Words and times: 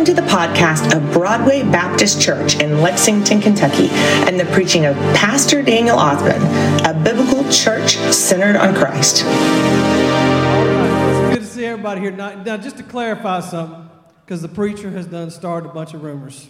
Welcome 0.00 0.16
to 0.16 0.22
the 0.22 0.28
podcast 0.28 0.96
of 0.96 1.12
Broadway 1.12 1.62
Baptist 1.62 2.22
Church 2.22 2.58
in 2.58 2.80
Lexington, 2.80 3.38
Kentucky, 3.38 3.90
and 3.90 4.40
the 4.40 4.46
preaching 4.46 4.86
of 4.86 4.96
Pastor 5.14 5.60
Daniel 5.60 5.98
Othman, 5.98 6.40
a 6.86 6.98
biblical 7.04 7.46
church 7.50 7.96
centered 7.96 8.56
on 8.56 8.74
Christ. 8.74 9.24
It's 9.26 11.34
good 11.34 11.40
to 11.40 11.44
see 11.44 11.66
everybody 11.66 12.00
here 12.00 12.12
tonight. 12.12 12.46
Now, 12.46 12.56
just 12.56 12.78
to 12.78 12.82
clarify 12.82 13.40
something, 13.40 13.90
because 14.24 14.40
the 14.40 14.48
preacher 14.48 14.88
has 14.88 15.04
done 15.04 15.30
started 15.30 15.68
a 15.68 15.72
bunch 15.74 15.92
of 15.92 16.02
rumors. 16.02 16.48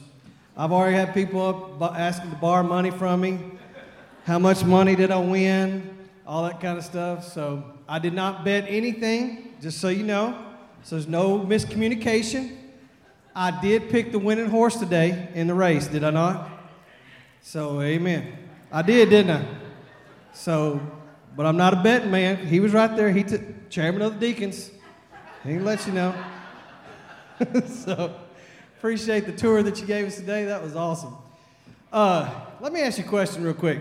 I've 0.56 0.70
already 0.70 0.94
had 0.94 1.12
people 1.12 1.76
up 1.82 1.98
asking 1.98 2.30
to 2.30 2.36
borrow 2.36 2.62
money 2.62 2.92
from 2.92 3.20
me. 3.20 3.40
How 4.26 4.38
much 4.38 4.64
money 4.64 4.94
did 4.94 5.10
I 5.10 5.18
win? 5.18 5.98
All 6.24 6.44
that 6.44 6.60
kind 6.60 6.78
of 6.78 6.84
stuff. 6.84 7.26
So 7.26 7.64
I 7.88 7.98
did 7.98 8.14
not 8.14 8.44
bet 8.44 8.66
anything, 8.68 9.54
just 9.60 9.80
so 9.80 9.88
you 9.88 10.04
know. 10.04 10.38
So 10.84 10.94
there's 10.94 11.08
no 11.08 11.40
miscommunication. 11.40 12.58
I 13.34 13.60
did 13.60 13.90
pick 13.90 14.12
the 14.12 14.18
winning 14.18 14.48
horse 14.48 14.76
today 14.76 15.28
in 15.34 15.46
the 15.46 15.54
race, 15.54 15.86
did 15.86 16.02
I 16.04 16.10
not? 16.10 16.50
So, 17.42 17.80
amen. 17.80 18.36
I 18.72 18.82
did, 18.82 19.10
didn't 19.10 19.30
I? 19.30 19.46
So, 20.32 20.80
but 21.36 21.46
I'm 21.46 21.56
not 21.56 21.72
a 21.72 21.76
betting 21.76 22.10
man. 22.10 22.46
He 22.46 22.60
was 22.60 22.72
right 22.72 22.94
there. 22.96 23.10
He 23.10 23.22
took 23.22 23.70
chairman 23.70 24.02
of 24.02 24.18
the 24.18 24.26
deacons. 24.26 24.70
He 25.44 25.58
let 25.58 25.86
you 25.86 25.92
know. 25.92 26.14
so, 27.66 28.14
appreciate 28.78 29.26
the 29.26 29.32
tour 29.32 29.62
that 29.62 29.80
you 29.80 29.86
gave 29.86 30.06
us 30.06 30.16
today. 30.16 30.46
That 30.46 30.62
was 30.62 30.74
awesome. 30.74 31.14
Uh, 31.92 32.30
let 32.60 32.72
me 32.72 32.80
ask 32.82 32.98
you 32.98 33.04
a 33.04 33.08
question 33.08 33.42
real 33.42 33.54
quick. 33.54 33.80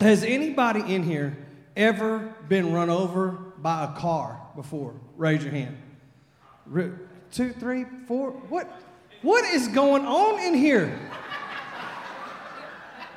Has 0.00 0.22
anybody 0.22 0.94
in 0.94 1.02
here 1.02 1.36
ever 1.76 2.34
been 2.48 2.72
run 2.72 2.90
over 2.90 3.30
by 3.58 3.84
a 3.84 3.98
car 3.98 4.40
before? 4.54 4.94
Raise 5.16 5.42
your 5.42 5.52
hand. 5.52 5.76
Two, 7.36 7.52
three, 7.52 7.84
four. 8.08 8.30
What? 8.30 8.66
What 9.20 9.44
is 9.44 9.68
going 9.68 10.06
on 10.06 10.40
in 10.40 10.54
here? 10.54 10.98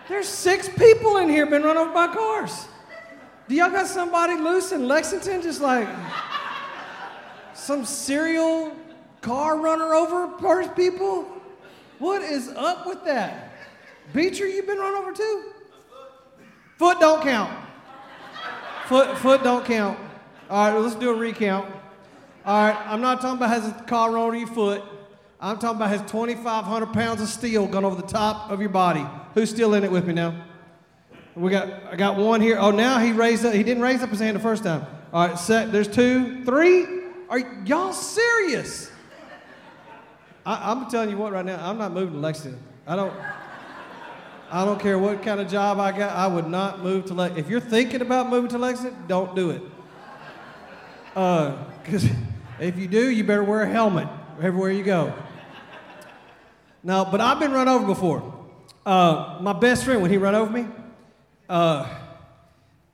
There's 0.10 0.28
six 0.28 0.68
people 0.68 1.16
in 1.20 1.30
here 1.30 1.46
been 1.46 1.64
run 1.64 1.78
over 1.78 1.94
by 1.94 2.08
cars. 2.08 2.68
Do 3.48 3.56
y'all 3.56 3.72
got 3.72 3.88
somebody 3.88 4.36
loose 4.36 4.74
in 4.74 4.90
Lexington 4.90 5.42
just 5.42 5.62
like 5.62 5.88
some 7.54 7.86
serial 7.86 8.76
car 9.22 9.58
runner 9.58 9.94
over 9.94 10.38
first 10.40 10.76
people? 10.76 11.24
What 12.00 12.22
is 12.22 12.50
up 12.50 12.88
with 12.88 13.06
that? 13.06 13.54
Beecher, 14.12 14.46
you've 14.46 14.68
been 14.68 14.80
run 14.80 14.96
over 14.96 15.14
too? 15.14 15.44
Foot 16.76 17.00
don't 17.00 17.24
count. 17.24 17.58
Foot, 18.88 19.18
foot 19.20 19.44
don't 19.44 19.64
count. 19.64 19.98
All 20.50 20.74
right, 20.74 20.78
let's 20.78 20.96
do 20.96 21.10
a 21.10 21.16
recount. 21.16 21.74
All 22.46 22.64
right, 22.64 22.78
I'm 22.86 23.02
not 23.02 23.22
talking 23.22 23.38
about 23.38 23.50
has 23.50 23.68
a 23.68 23.84
car 23.84 24.18
over 24.18 24.36
your 24.36 24.48
foot. 24.48 24.82
I'm 25.42 25.58
talking 25.58 25.78
about 25.78 25.90
has 25.90 26.02
2,500 26.10 26.94
pounds 26.94 27.22
of 27.22 27.28
steel 27.28 27.68
gone 27.68 27.86
over 27.86 27.96
the 27.96 28.08
top 28.08 28.50
of 28.50 28.60
your 28.60 28.70
body. 28.70 29.06
Who's 29.34 29.50
still 29.50 29.74
in 29.74 29.84
it 29.84 29.92
with 29.92 30.06
me 30.06 30.14
now? 30.14 30.46
We 31.36 31.52
got, 31.52 31.70
I 31.92 31.96
got 31.96 32.18
one 32.18 32.42
here. 32.42 32.58
Oh, 32.60 32.72
now 32.72 33.00
he 33.00 33.12
raised 33.12 33.46
up. 33.46 33.54
He 33.54 33.64
didn't 33.64 33.84
raise 33.84 34.02
up 34.02 34.10
his 34.10 34.20
hand 34.20 34.36
the 34.36 34.42
first 34.42 34.64
time. 34.64 34.86
All 35.14 35.28
right, 35.28 35.40
set. 35.40 35.72
There's 35.72 35.88
two, 35.88 36.44
three. 36.44 36.86
Are 37.30 37.40
y'all 37.66 37.94
serious? 37.94 38.92
I, 40.46 40.72
I'm 40.72 40.90
telling 40.90 41.10
you 41.10 41.18
what, 41.18 41.32
right 41.32 41.46
now, 41.46 41.66
I'm 41.66 41.78
not 41.78 41.94
moving 41.94 42.16
to 42.16 42.20
Lexington. 42.20 42.62
I 42.88 42.96
don't. 42.96 43.14
I 44.52 44.66
don't 44.66 44.82
care 44.82 44.98
what 44.98 45.22
kind 45.22 45.40
of 45.40 45.48
job 45.48 45.80
I 45.80 45.92
got. 45.92 46.16
I 46.16 46.26
would 46.26 46.48
not 46.48 46.80
move 46.80 47.06
to 47.06 47.14
Lexington. 47.14 47.46
If 47.46 47.52
you're 47.52 47.60
thinking 47.60 48.02
about 48.02 48.30
moving 48.30 48.50
to 48.50 48.58
Lexington, 48.58 48.98
don't 49.08 49.36
do 49.36 49.52
it. 49.52 49.62
Uh, 51.16 51.56
because 51.84 52.06
if 52.60 52.78
you 52.78 52.88
do, 52.88 53.10
you 53.10 53.24
better 53.24 53.44
wear 53.44 53.62
a 53.62 53.70
helmet 53.70 54.08
everywhere 54.42 54.72
you 54.72 54.84
go. 54.84 55.14
No, 56.84 57.06
but 57.06 57.22
I've 57.22 57.40
been 57.40 57.52
run 57.52 57.68
over 57.68 57.86
before. 57.86 58.36
Uh, 58.86 59.38
my 59.42 59.54
best 59.54 59.84
friend, 59.84 60.02
when 60.02 60.12
he 60.12 60.18
run 60.18 60.36
over 60.36 60.52
me, 60.52 60.66
uh, 61.50 61.88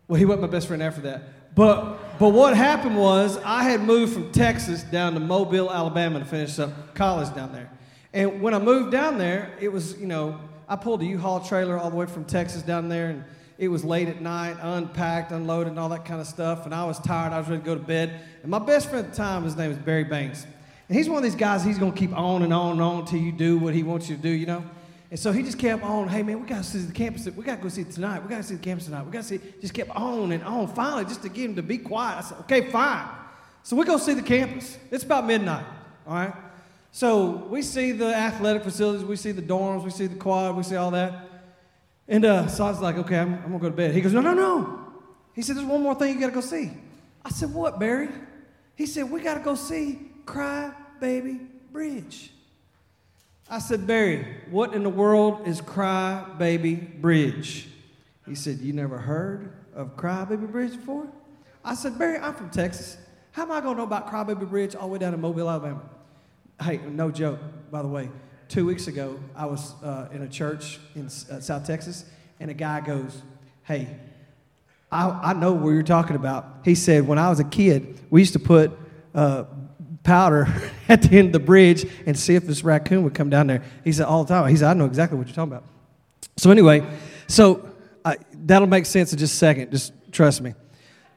well, 0.08 0.18
he 0.18 0.26
wasn't 0.26 0.42
my 0.42 0.48
best 0.48 0.68
friend 0.68 0.82
after 0.82 1.02
that. 1.02 1.56
But, 1.56 2.20
but 2.20 2.30
what 2.30 2.56
happened 2.56 2.98
was 2.98 3.38
I 3.38 3.64
had 3.64 3.82
moved 3.82 4.14
from 4.14 4.32
Texas 4.32 4.84
down 4.84 5.14
to 5.14 5.20
Mobile, 5.20 5.72
Alabama 5.72 6.20
to 6.20 6.26
finish 6.26 6.60
up 6.60 6.96
college 6.96 7.34
down 7.34 7.54
there. 7.54 7.70
And 8.14 8.42
when 8.42 8.54
I 8.54 8.60
moved 8.60 8.92
down 8.92 9.18
there, 9.18 9.54
it 9.60 9.72
was, 9.72 9.98
you 9.98 10.08
know, 10.08 10.40
I 10.68 10.76
pulled 10.76 11.02
a 11.02 11.06
U-Haul 11.06 11.42
trailer 11.42 11.78
all 11.78 11.90
the 11.90 11.96
way 11.96 12.08
from 12.08 12.26
Texas 12.26 12.62
down 12.62 12.90
there, 12.90 13.10
and 13.10 13.24
it 13.58 13.70
was 13.70 13.84
late 13.84 14.08
at 14.08 14.22
night, 14.22 14.58
unpacked, 14.62 15.32
unloaded, 15.32 15.70
and 15.72 15.80
all 15.80 15.90
that 15.90 16.06
kind 16.06 16.20
of 16.20 16.28
stuff. 16.28 16.66
And 16.66 16.74
I 16.76 16.84
was 16.86 17.00
tired. 17.00 17.32
I 17.32 17.40
was 17.40 17.48
ready 17.48 17.62
to 17.62 17.66
go 17.66 17.76
to 17.76 17.82
bed. 17.82 18.22
And 18.42 18.52
my 18.52 18.60
best 18.60 18.90
friend 18.90 19.06
at 19.06 19.12
the 19.12 19.18
time, 19.18 19.44
his 19.44 19.56
name 19.56 19.72
is 19.72 19.78
Barry 19.78 20.04
Banks. 20.04 20.46
And 20.88 20.98
he's 20.98 21.10
one 21.10 21.18
of 21.18 21.24
these 21.24 21.36
guys, 21.36 21.64
he's 21.64 21.80
going 21.80 21.94
to 21.94 21.98
keep 21.98 22.16
on 22.16 22.44
and 22.44 22.54
on 22.54 22.74
and 22.74 22.82
on 22.82 23.00
until 23.00 23.20
you 23.20 23.32
do 23.32 23.58
what 23.58 23.74
he 23.74 23.82
wants 23.84 24.10
you 24.10 24.16
to 24.16 24.22
do, 24.22 24.30
you 24.30 24.46
know? 24.46 24.64
And 25.10 25.20
so 25.20 25.32
he 25.32 25.44
just 25.44 25.58
kept 25.58 25.84
on, 25.84 26.08
hey 26.08 26.24
man, 26.24 26.42
we 26.42 26.48
got 26.48 26.64
to 26.64 26.70
see 26.70 26.80
the 26.80 26.92
campus. 26.92 27.26
We 27.26 27.44
got 27.44 27.58
to 27.58 27.64
go 27.64 27.70
see 27.70 27.82
it 27.82 27.92
tonight. 27.92 28.22
We 28.22 28.30
got 28.30 28.38
to 28.38 28.44
see 28.44 28.56
the 28.56 28.62
campus 28.62 28.86
tonight. 28.86 29.06
We 29.06 29.12
got 29.12 29.22
to 29.22 29.28
see, 29.28 29.40
just 29.62 29.74
kept 29.74 29.92
on 29.92 30.32
and 30.32 30.44
on. 30.44 30.68
Finally, 30.68 31.06
just 31.06 31.22
to 31.24 31.30
get 31.30 31.46
him 31.46 31.56
to 31.56 31.64
be 31.64 31.78
quiet, 31.78 32.18
I 32.18 32.22
said, 32.22 32.38
okay, 32.42 32.70
fine. 32.70 33.08
So 33.64 33.76
we 33.76 33.86
go 33.86 33.98
see 33.98 34.14
the 34.14 34.22
campus. 34.22 34.78
It's 34.92 35.04
about 35.04 35.26
midnight, 35.26 35.66
all 36.06 36.16
right? 36.16 36.34
So 36.92 37.48
we 37.50 37.62
see 37.62 37.92
the 37.92 38.16
athletic 38.16 38.64
facilities, 38.64 39.04
we 39.04 39.16
see 39.16 39.32
the 39.32 39.42
dorms, 39.42 39.84
we 39.84 39.90
see 39.90 40.08
the 40.08 40.16
quad, 40.16 40.56
we 40.56 40.64
see 40.64 40.76
all 40.76 40.92
that. 40.92 41.25
And 42.08 42.26
uh, 42.26 42.48
so 42.48 42.66
I 42.66 42.70
was 42.70 42.82
like, 42.82 42.98
okay, 42.98 43.18
I'm, 43.18 43.34
I'm 43.36 43.44
gonna 43.44 43.60
go 43.60 43.70
to 43.70 43.76
bed. 43.76 43.94
He 43.94 44.02
goes, 44.02 44.14
no, 44.14 44.22
no, 44.22 44.34
no. 44.34 44.80
He 45.34 45.42
said, 45.42 45.56
there's 45.58 45.66
one 45.66 45.82
more 45.82 45.96
thing 45.96 46.14
you 46.14 46.20
gotta 46.20 46.34
go 46.34 46.42
see. 46.42 46.72
I 47.24 47.30
said, 47.30 47.54
what, 47.54 47.80
Barry? 47.80 48.10
He 48.76 48.86
said, 48.86 49.10
we 49.10 49.22
gotta 49.22 49.40
go 49.40 49.56
see 49.56 50.00
Cry 50.26 50.72
Baby 51.00 51.40
Bridge. 51.72 52.32
I 53.50 53.60
said, 53.60 53.86
Barry, 53.86 54.26
what 54.50 54.74
in 54.74 54.84
the 54.84 54.90
world 54.90 55.48
is 55.48 55.62
Cry 55.62 56.26
Baby 56.40 56.76
Bridge? 56.76 57.68
He 58.26 58.34
said, 58.34 58.60
You 58.60 58.74
never 58.74 58.98
heard 58.98 59.54
of 59.76 59.96
Cry 59.96 60.26
Baby 60.26 60.48
Bridge 60.48 60.72
before? 60.72 61.08
I 61.64 61.76
said, 61.76 62.00
Barry, 62.00 62.18
I'm 62.18 62.34
from 62.34 62.50
Texas. 62.50 62.98
How 63.32 63.44
am 63.44 63.52
I 63.52 63.62
gonna 63.62 63.78
know 63.78 63.84
about 63.84 64.08
Cry 64.08 64.24
Baby 64.24 64.46
Bridge 64.46 64.76
all 64.76 64.88
the 64.88 64.94
way 64.94 65.00
down 65.00 65.12
to 65.12 65.18
Mobile, 65.18 65.50
Alabama? 65.50 65.82
Hey, 66.62 66.78
no 66.78 67.12
joke, 67.12 67.40
by 67.70 67.82
the 67.82 67.88
way. 67.88 68.10
Two 68.48 68.66
weeks 68.66 68.88
ago, 68.88 69.20
I 69.36 69.46
was 69.46 69.74
uh, 69.84 70.10
in 70.14 70.22
a 70.22 70.28
church 70.28 70.80
in 70.96 71.08
uh, 71.08 71.40
South 71.40 71.66
Texas, 71.66 72.06
and 72.40 72.52
a 72.52 72.54
guy 72.54 72.80
goes, 72.82 73.22
Hey, 73.64 73.88
I, 74.92 75.32
I 75.32 75.34
know 75.34 75.54
what 75.54 75.72
you're 75.72 75.84
talking 75.84 76.16
about. 76.16 76.60
He 76.64 76.76
said, 76.76 77.08
When 77.08 77.18
I 77.18 77.30
was 77.30 77.40
a 77.40 77.44
kid, 77.44 78.00
we 78.10 78.22
used 78.22 78.34
to 78.34 78.40
put 78.40 78.72
uh, 79.14 79.46
powder 80.04 80.48
at 80.90 81.02
the 81.02 81.18
end 81.18 81.28
of 81.28 81.34
the 81.34 81.40
bridge 81.40 81.86
and 82.06 82.18
see 82.18 82.36
if 82.36 82.46
this 82.46 82.64
raccoon 82.64 83.04
would 83.04 83.16
come 83.16 83.30
down 83.30 83.48
there. 83.48 83.64
He 83.84 83.92
said, 83.92 84.06
All 84.06 84.24
the 84.24 84.34
time. 84.34 84.50
He 84.50 84.56
said, 84.56 84.70
I 84.70 84.74
know 84.74 84.86
exactly 84.86 85.18
what 85.18 85.28
you're 85.28 85.36
talking 85.36 85.54
about. 85.54 85.66
So, 86.38 86.52
anyway, 86.52 86.86
so 87.28 87.68
that'll 88.34 88.68
make 88.68 88.86
sense 88.86 89.12
in 89.12 89.18
just 89.20 89.34
a 89.34 89.38
second. 89.38 89.72
Just 89.72 89.92
trust 90.12 90.42
me. 90.42 90.54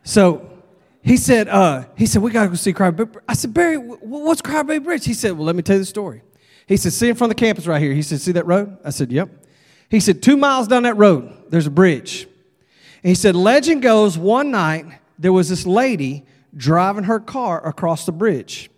So, 0.02 0.58
he 1.02 1.16
said, 1.16 1.48
uh, 1.48 1.84
he 1.96 2.06
said, 2.06 2.22
we 2.22 2.30
gotta 2.30 2.48
go 2.48 2.54
see 2.54 2.72
Cry 2.72 2.90
Baby. 2.90 3.18
I 3.28 3.34
said, 3.34 3.54
Barry, 3.54 3.76
what's 3.76 4.42
Cry 4.42 4.62
Baby 4.62 4.84
Bridge? 4.84 5.04
He 5.04 5.14
said, 5.14 5.32
well, 5.32 5.46
let 5.46 5.56
me 5.56 5.62
tell 5.62 5.76
you 5.76 5.80
the 5.80 5.86
story. 5.86 6.22
He 6.68 6.76
said, 6.76 6.92
see 6.92 7.08
in 7.08 7.14
front 7.16 7.32
of 7.32 7.36
the 7.36 7.40
campus 7.40 7.66
right 7.66 7.80
here. 7.80 7.94
He 7.94 8.02
said, 8.02 8.20
see 8.20 8.32
that 8.32 8.46
road? 8.46 8.76
I 8.84 8.90
said, 8.90 9.10
yep. 9.10 9.30
He 9.88 10.00
said, 10.00 10.22
two 10.22 10.36
miles 10.36 10.68
down 10.68 10.82
that 10.82 10.98
road, 10.98 11.32
there's 11.48 11.66
a 11.66 11.70
bridge. 11.70 12.28
And 13.02 13.08
he 13.08 13.14
said, 13.14 13.34
legend 13.34 13.80
goes 13.80 14.18
one 14.18 14.50
night 14.50 14.84
there 15.18 15.32
was 15.32 15.48
this 15.48 15.66
lady 15.66 16.26
driving 16.54 17.04
her 17.04 17.20
car 17.20 17.66
across 17.66 18.04
the 18.04 18.12
bridge. 18.12 18.70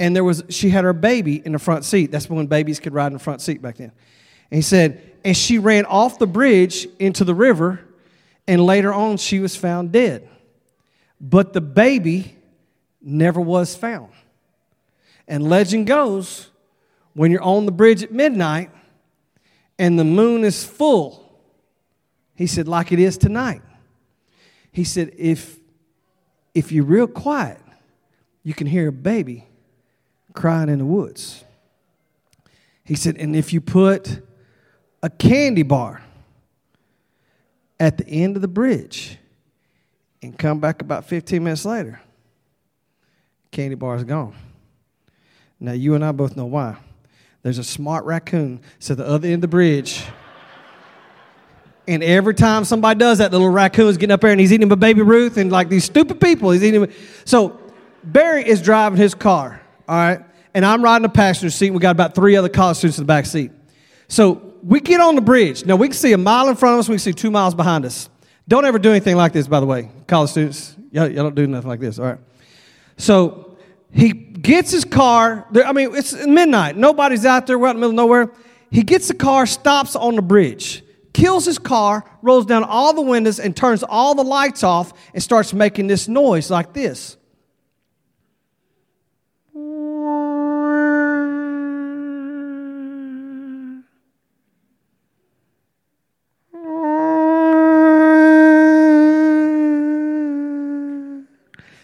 And 0.00 0.16
there 0.16 0.24
was, 0.24 0.42
she 0.48 0.70
had 0.70 0.84
her 0.84 0.92
baby 0.92 1.42
in 1.44 1.52
the 1.52 1.58
front 1.58 1.84
seat. 1.84 2.10
That's 2.10 2.30
when 2.30 2.46
babies 2.46 2.80
could 2.80 2.94
ride 2.94 3.08
in 3.08 3.14
the 3.14 3.18
front 3.18 3.40
seat 3.42 3.60
back 3.60 3.76
then. 3.76 3.92
And 4.50 4.56
he 4.56 4.62
said, 4.62 5.02
and 5.24 5.36
she 5.36 5.58
ran 5.58 5.84
off 5.84 6.18
the 6.18 6.26
bridge 6.26 6.88
into 6.98 7.24
the 7.24 7.34
river, 7.34 7.80
and 8.46 8.64
later 8.64 8.94
on 8.94 9.18
she 9.18 9.40
was 9.40 9.54
found 9.54 9.92
dead. 9.92 10.28
But 11.20 11.52
the 11.52 11.60
baby 11.60 12.36
never 13.02 13.40
was 13.40 13.76
found. 13.76 14.12
And 15.26 15.48
legend 15.48 15.86
goes 15.86 16.48
when 17.18 17.32
you're 17.32 17.42
on 17.42 17.66
the 17.66 17.72
bridge 17.72 18.04
at 18.04 18.12
midnight 18.12 18.70
and 19.76 19.98
the 19.98 20.04
moon 20.04 20.44
is 20.44 20.64
full, 20.64 21.36
he 22.36 22.46
said, 22.46 22.68
like 22.68 22.92
it 22.92 23.00
is 23.00 23.18
tonight. 23.18 23.60
He 24.70 24.84
said, 24.84 25.10
if, 25.18 25.58
if 26.54 26.70
you're 26.70 26.84
real 26.84 27.08
quiet, 27.08 27.58
you 28.44 28.54
can 28.54 28.68
hear 28.68 28.86
a 28.86 28.92
baby 28.92 29.48
crying 30.32 30.68
in 30.68 30.78
the 30.78 30.84
woods. 30.84 31.42
He 32.84 32.94
said, 32.94 33.16
and 33.16 33.34
if 33.34 33.52
you 33.52 33.60
put 33.60 34.22
a 35.02 35.10
candy 35.10 35.64
bar 35.64 36.00
at 37.80 37.98
the 37.98 38.06
end 38.06 38.36
of 38.36 38.42
the 38.42 38.48
bridge, 38.48 39.18
and 40.22 40.38
come 40.38 40.60
back 40.60 40.82
about 40.82 41.04
15 41.04 41.42
minutes 41.42 41.64
later, 41.64 42.00
candy 43.50 43.74
bar 43.74 43.96
is 43.96 44.04
gone. 44.04 44.36
Now, 45.58 45.72
you 45.72 45.96
and 45.96 46.04
I 46.04 46.12
both 46.12 46.36
know 46.36 46.46
why. 46.46 46.76
There's 47.42 47.58
a 47.58 47.64
smart 47.64 48.04
raccoon 48.04 48.60
to 48.80 48.94
the 48.94 49.06
other 49.06 49.26
end 49.26 49.36
of 49.36 49.40
the 49.42 49.48
bridge. 49.48 50.04
And 51.86 52.02
every 52.02 52.34
time 52.34 52.64
somebody 52.64 52.98
does 52.98 53.18
that, 53.18 53.30
the 53.30 53.38
little 53.38 53.52
raccoon's 53.52 53.96
getting 53.96 54.12
up 54.12 54.20
there 54.20 54.30
and 54.30 54.40
he's 54.40 54.52
eating 54.52 54.70
a 54.70 54.76
baby 54.76 55.02
Ruth 55.02 55.38
and 55.38 55.50
like 55.50 55.68
these 55.68 55.84
stupid 55.84 56.20
people, 56.20 56.50
he's 56.50 56.62
eating. 56.62 56.92
So 57.24 57.58
Barry 58.04 58.46
is 58.46 58.60
driving 58.60 58.98
his 58.98 59.14
car, 59.14 59.62
all 59.88 59.96
right? 59.96 60.20
and 60.54 60.64
I'm 60.64 60.82
riding 60.82 61.04
the 61.04 61.08
passenger 61.08 61.50
seat. 61.50 61.70
We 61.70 61.78
got 61.78 61.92
about 61.92 62.16
three 62.16 62.34
other 62.34 62.48
college 62.48 62.78
students 62.78 62.98
in 62.98 63.04
the 63.04 63.06
back 63.06 63.26
seat. 63.26 63.52
So 64.08 64.54
we 64.62 64.80
get 64.80 65.00
on 65.00 65.14
the 65.14 65.20
bridge. 65.20 65.64
Now 65.64 65.76
we 65.76 65.86
can 65.86 65.94
see 65.94 66.12
a 66.12 66.18
mile 66.18 66.48
in 66.48 66.56
front 66.56 66.74
of 66.74 66.80
us. 66.80 66.88
We 66.88 66.94
can 66.94 66.98
see 66.98 67.12
two 67.12 67.30
miles 67.30 67.54
behind 67.54 67.84
us. 67.84 68.08
Don't 68.48 68.64
ever 68.64 68.78
do 68.78 68.90
anything 68.90 69.14
like 69.14 69.32
this, 69.32 69.46
by 69.46 69.60
the 69.60 69.66
way, 69.66 69.88
college 70.08 70.30
students. 70.30 70.74
Y'all, 70.90 71.06
y'all 71.06 71.22
don't 71.24 71.34
do 71.34 71.46
nothing 71.46 71.68
like 71.68 71.78
this. 71.78 72.00
All 72.00 72.06
right. 72.06 72.18
So 72.96 73.56
he 73.92 74.27
gets 74.40 74.70
his 74.70 74.84
car. 74.84 75.46
There, 75.50 75.66
I 75.66 75.72
mean, 75.72 75.94
it's 75.94 76.12
midnight. 76.26 76.76
Nobody's 76.76 77.24
out 77.24 77.46
there. 77.46 77.58
We're 77.58 77.68
out 77.68 77.76
in 77.76 77.80
the 77.80 77.88
middle 77.88 77.90
of 77.90 78.08
nowhere. 78.08 78.32
He 78.70 78.82
gets 78.82 79.08
the 79.08 79.14
car, 79.14 79.46
stops 79.46 79.96
on 79.96 80.16
the 80.16 80.22
bridge, 80.22 80.84
kills 81.12 81.46
his 81.46 81.58
car, 81.58 82.04
rolls 82.22 82.46
down 82.46 82.64
all 82.64 82.92
the 82.92 83.02
windows, 83.02 83.40
and 83.40 83.56
turns 83.56 83.82
all 83.82 84.14
the 84.14 84.24
lights 84.24 84.62
off 84.62 84.92
and 85.14 85.22
starts 85.22 85.52
making 85.52 85.86
this 85.86 86.06
noise 86.06 86.50
like 86.50 86.72
this. 86.74 87.16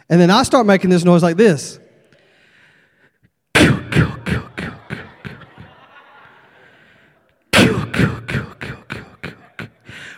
And 0.06 0.20
then 0.20 0.30
I 0.30 0.42
start 0.42 0.66
making 0.66 0.90
this 0.90 1.02
noise 1.02 1.22
like 1.22 1.36
this. 1.36 1.80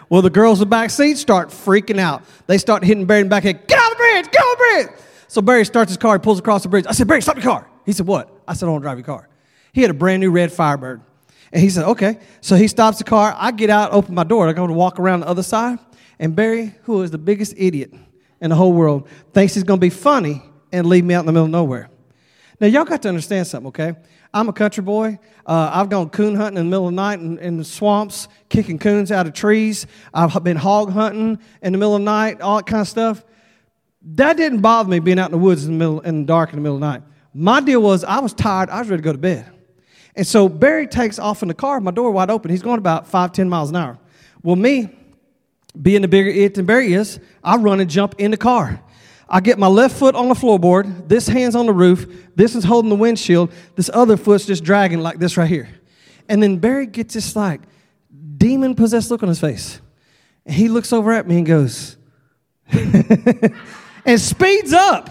Well, 0.08 0.22
the 0.22 0.30
girls 0.30 0.60
in 0.60 0.68
the 0.68 0.70
back 0.70 0.90
seat 0.90 1.16
start 1.16 1.48
freaking 1.48 1.98
out. 1.98 2.22
They 2.46 2.58
start 2.58 2.84
hitting 2.84 3.06
Barry 3.06 3.22
in 3.22 3.26
the 3.26 3.30
back 3.30 3.42
head, 3.42 3.66
get 3.66 3.78
on 3.78 3.90
the 3.90 3.96
bridge, 3.96 4.30
get 4.30 4.40
on 4.40 4.50
the 4.50 4.56
bridge. 4.56 5.00
So 5.28 5.42
Barry 5.42 5.64
starts 5.64 5.90
his 5.90 5.96
car, 5.96 6.14
he 6.14 6.18
pulls 6.20 6.38
across 6.38 6.62
the 6.62 6.68
bridge. 6.68 6.86
I 6.88 6.92
said, 6.92 7.08
Barry, 7.08 7.22
stop 7.22 7.36
the 7.36 7.42
car. 7.42 7.68
He 7.84 7.92
said, 7.92 8.06
what? 8.06 8.30
I 8.46 8.54
said, 8.54 8.66
I 8.66 8.70
want 8.70 8.82
to 8.82 8.84
drive 8.84 8.98
your 8.98 9.04
car. 9.04 9.28
He 9.72 9.82
had 9.82 9.90
a 9.90 9.94
brand 9.94 10.20
new 10.20 10.30
red 10.30 10.52
Firebird. 10.52 11.00
And 11.52 11.62
he 11.62 11.70
said, 11.70 11.84
okay. 11.84 12.18
So 12.40 12.56
he 12.56 12.68
stops 12.68 12.98
the 12.98 13.04
car. 13.04 13.34
I 13.36 13.50
get 13.52 13.70
out, 13.70 13.92
open 13.92 14.14
my 14.14 14.24
door. 14.24 14.48
I 14.48 14.52
go 14.52 14.66
to 14.66 14.72
walk 14.72 14.98
around 14.98 15.20
the 15.20 15.28
other 15.28 15.42
side. 15.42 15.78
And 16.18 16.34
Barry, 16.34 16.74
who 16.82 17.02
is 17.02 17.10
the 17.10 17.18
biggest 17.18 17.54
idiot 17.56 17.92
in 18.40 18.50
the 18.50 18.56
whole 18.56 18.72
world, 18.72 19.08
thinks 19.32 19.54
he's 19.54 19.64
going 19.64 19.78
to 19.78 19.84
be 19.84 19.90
funny 19.90 20.42
and 20.72 20.86
leave 20.86 21.04
me 21.04 21.14
out 21.14 21.20
in 21.20 21.26
the 21.26 21.32
middle 21.32 21.46
of 21.46 21.50
nowhere. 21.50 21.90
Now, 22.58 22.66
y'all 22.68 22.84
got 22.84 23.02
to 23.02 23.08
understand 23.08 23.46
something, 23.46 23.68
okay? 23.68 23.94
I'm 24.32 24.48
a 24.48 24.52
country 24.52 24.82
boy. 24.82 25.18
Uh, 25.44 25.70
I've 25.72 25.88
gone 25.88 26.10
coon 26.10 26.34
hunting 26.34 26.58
in 26.58 26.66
the 26.66 26.70
middle 26.70 26.88
of 26.88 26.92
the 26.92 26.96
night 26.96 27.20
in, 27.20 27.38
in, 27.38 27.56
the 27.58 27.64
swamps, 27.64 28.28
kicking 28.48 28.78
coons 28.78 29.12
out 29.12 29.26
of 29.26 29.34
trees. 29.34 29.86
I've 30.12 30.42
been 30.42 30.56
hog 30.56 30.90
hunting 30.90 31.38
in 31.62 31.72
the 31.72 31.78
middle 31.78 31.94
of 31.94 32.00
the 32.00 32.04
night, 32.04 32.40
all 32.40 32.56
that 32.56 32.66
kind 32.66 32.80
of 32.80 32.88
stuff. 32.88 33.24
That 34.02 34.36
didn't 34.36 34.60
bother 34.60 34.88
me 34.88 35.00
being 35.00 35.18
out 35.18 35.26
in 35.26 35.32
the 35.32 35.38
woods 35.38 35.66
in 35.66 35.72
the 35.72 35.78
middle, 35.78 36.00
in 36.00 36.20
the 36.20 36.26
dark 36.26 36.50
in 36.50 36.56
the 36.56 36.62
middle 36.62 36.76
of 36.76 36.80
the 36.80 36.86
night. 36.86 37.02
My 37.34 37.60
deal 37.60 37.82
was 37.82 38.04
I 38.04 38.20
was 38.20 38.32
tired. 38.32 38.70
I 38.70 38.78
was 38.80 38.88
ready 38.88 39.02
to 39.02 39.04
go 39.04 39.12
to 39.12 39.18
bed. 39.18 39.50
And 40.14 40.26
so 40.26 40.48
Barry 40.48 40.86
takes 40.86 41.18
off 41.18 41.42
in 41.42 41.48
the 41.48 41.54
car, 41.54 41.78
my 41.80 41.90
door 41.90 42.10
wide 42.10 42.30
open. 42.30 42.50
He's 42.50 42.62
going 42.62 42.78
about 42.78 43.06
five, 43.06 43.32
ten 43.32 43.48
miles 43.48 43.70
an 43.70 43.76
hour. 43.76 43.98
Well, 44.42 44.56
me, 44.56 44.88
being 45.80 46.02
the 46.02 46.08
bigger 46.08 46.30
idiot 46.30 46.54
than 46.54 46.64
Barry 46.64 46.94
is, 46.94 47.20
I 47.44 47.56
run 47.56 47.80
and 47.80 47.90
jump 47.90 48.14
in 48.18 48.30
the 48.30 48.36
car. 48.36 48.80
I 49.28 49.40
get 49.40 49.58
my 49.58 49.66
left 49.66 49.96
foot 49.96 50.14
on 50.14 50.28
the 50.28 50.34
floorboard, 50.34 51.08
this 51.08 51.26
hand's 51.26 51.56
on 51.56 51.66
the 51.66 51.72
roof, 51.72 52.06
this 52.36 52.54
is 52.54 52.62
holding 52.64 52.90
the 52.90 52.96
windshield, 52.96 53.50
this 53.74 53.90
other 53.92 54.16
foot's 54.16 54.46
just 54.46 54.62
dragging 54.62 55.00
like 55.00 55.18
this 55.18 55.36
right 55.36 55.48
here. 55.48 55.68
And 56.28 56.42
then 56.42 56.58
Barry 56.58 56.86
gets 56.86 57.14
this 57.14 57.34
like 57.34 57.60
demon 58.36 58.74
possessed 58.74 59.10
look 59.10 59.22
on 59.22 59.28
his 59.28 59.40
face. 59.40 59.80
And 60.44 60.54
he 60.54 60.68
looks 60.68 60.92
over 60.92 61.12
at 61.12 61.26
me 61.26 61.38
and 61.38 61.46
goes, 61.46 61.96
and 62.72 64.20
speeds 64.20 64.72
up. 64.72 65.10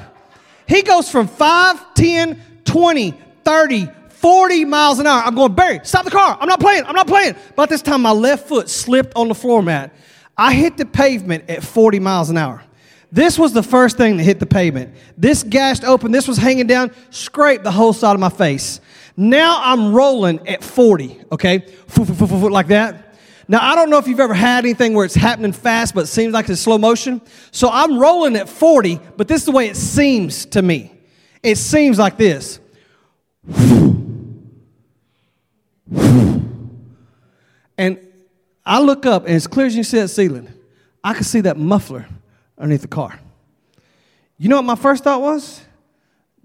He 0.68 0.82
goes 0.82 1.10
from 1.10 1.28
5, 1.28 1.94
10, 1.94 2.42
20, 2.64 3.14
30, 3.44 3.90
40 4.10 4.66
miles 4.66 5.00
an 5.00 5.08
hour. 5.08 5.22
I'm 5.24 5.36
going, 5.36 5.54
Barry, 5.54 5.82
stop 5.84 6.06
the 6.06 6.12
car. 6.12 6.38
I'm 6.40 6.48
not 6.48 6.60
playing. 6.60 6.86
I'm 6.86 6.96
not 6.96 7.08
playing. 7.08 7.36
About 7.50 7.70
this 7.70 7.82
time, 7.82 8.02
my 8.02 8.12
left 8.12 8.48
foot 8.48 8.70
slipped 8.70 9.14
on 9.16 9.28
the 9.28 9.36
floor 9.36 9.62
mat. 9.62 9.94
I 10.38 10.54
hit 10.54 10.78
the 10.78 10.86
pavement 10.86 11.50
at 11.50 11.64
40 11.64 12.00
miles 12.00 12.30
an 12.30 12.38
hour. 12.38 12.64
This 13.12 13.40
was 13.40 13.54
the 13.54 13.64
first 13.64 13.98
thing 13.98 14.18
that 14.18 14.24
hit 14.24 14.40
the 14.40 14.46
pavement. 14.46 14.94
This 15.18 15.44
gashed 15.44 15.84
open, 15.84 16.12
this 16.12 16.28
was 16.28 16.38
hanging 16.38 16.68
down, 16.68 16.92
scraped 17.12 17.64
the 17.64 17.72
whole 17.72 17.94
side 17.94 18.14
of 18.14 18.20
my 18.20 18.30
face. 18.30 18.82
Now 19.16 19.60
I'm 19.62 19.94
rolling 19.94 20.46
at 20.48 20.64
40, 20.64 21.22
okay? 21.32 21.66
Like 21.98 22.68
that. 22.68 23.16
Now, 23.48 23.60
I 23.62 23.76
don't 23.76 23.92
know 23.92 24.00
if 24.00 24.08
you've 24.08 24.20
ever 24.20 24.34
had 24.34 24.66
anything 24.66 24.96
where 24.96 25.06
it's 25.06 25.14
happening 25.14 25.52
fast, 25.52 25.94
but 25.94 26.06
it 26.06 26.08
seems 26.08 26.34
like 26.34 26.50
it's 26.50 26.60
slow 26.60 26.80
motion. 26.80 27.22
So 27.52 27.70
I'm 27.72 28.00
rolling 28.00 28.36
at 28.36 28.50
40, 28.50 29.00
but 29.18 29.28
this 29.28 29.42
is 29.42 29.46
the 29.46 29.52
way 29.52 29.68
it 29.68 29.76
seems 29.76 30.48
to 30.48 30.64
me. 30.64 30.92
It 31.44 31.58
seems 31.58 32.00
like 32.00 32.18
this. 32.18 32.60
And 37.78 38.00
I 38.66 38.80
look 38.82 39.06
up, 39.06 39.26
and 39.26 39.36
as 39.36 39.46
clear 39.46 39.68
as 39.68 39.76
you 39.78 39.84
see 39.84 40.00
that 40.00 40.08
ceiling, 40.08 40.52
I 41.04 41.14
can 41.14 41.24
see 41.24 41.42
that 41.42 41.58
muffler 41.58 42.08
underneath 42.58 42.82
the 42.82 42.88
car. 42.88 43.20
You 44.38 44.50
know 44.50 44.58
what 44.58 44.66
my 44.66 44.76
first 44.76 45.04
thought 45.04 45.22
was? 45.22 45.62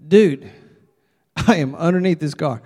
Dude, 0.05 0.49
I 1.35 1.57
am 1.57 1.75
underneath 1.75 2.19
this 2.19 2.33
car. 2.33 2.61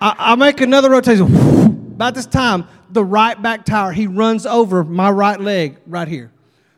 I, 0.00 0.14
I 0.18 0.34
make 0.34 0.60
another 0.60 0.90
rotation. 0.90 1.26
About 1.92 2.14
this 2.14 2.26
time, 2.26 2.66
the 2.90 3.04
right 3.04 3.40
back 3.40 3.64
tire, 3.64 3.92
he 3.92 4.06
runs 4.06 4.46
over 4.46 4.82
my 4.82 5.10
right 5.10 5.40
leg 5.40 5.78
right 5.86 6.08
here. 6.08 6.32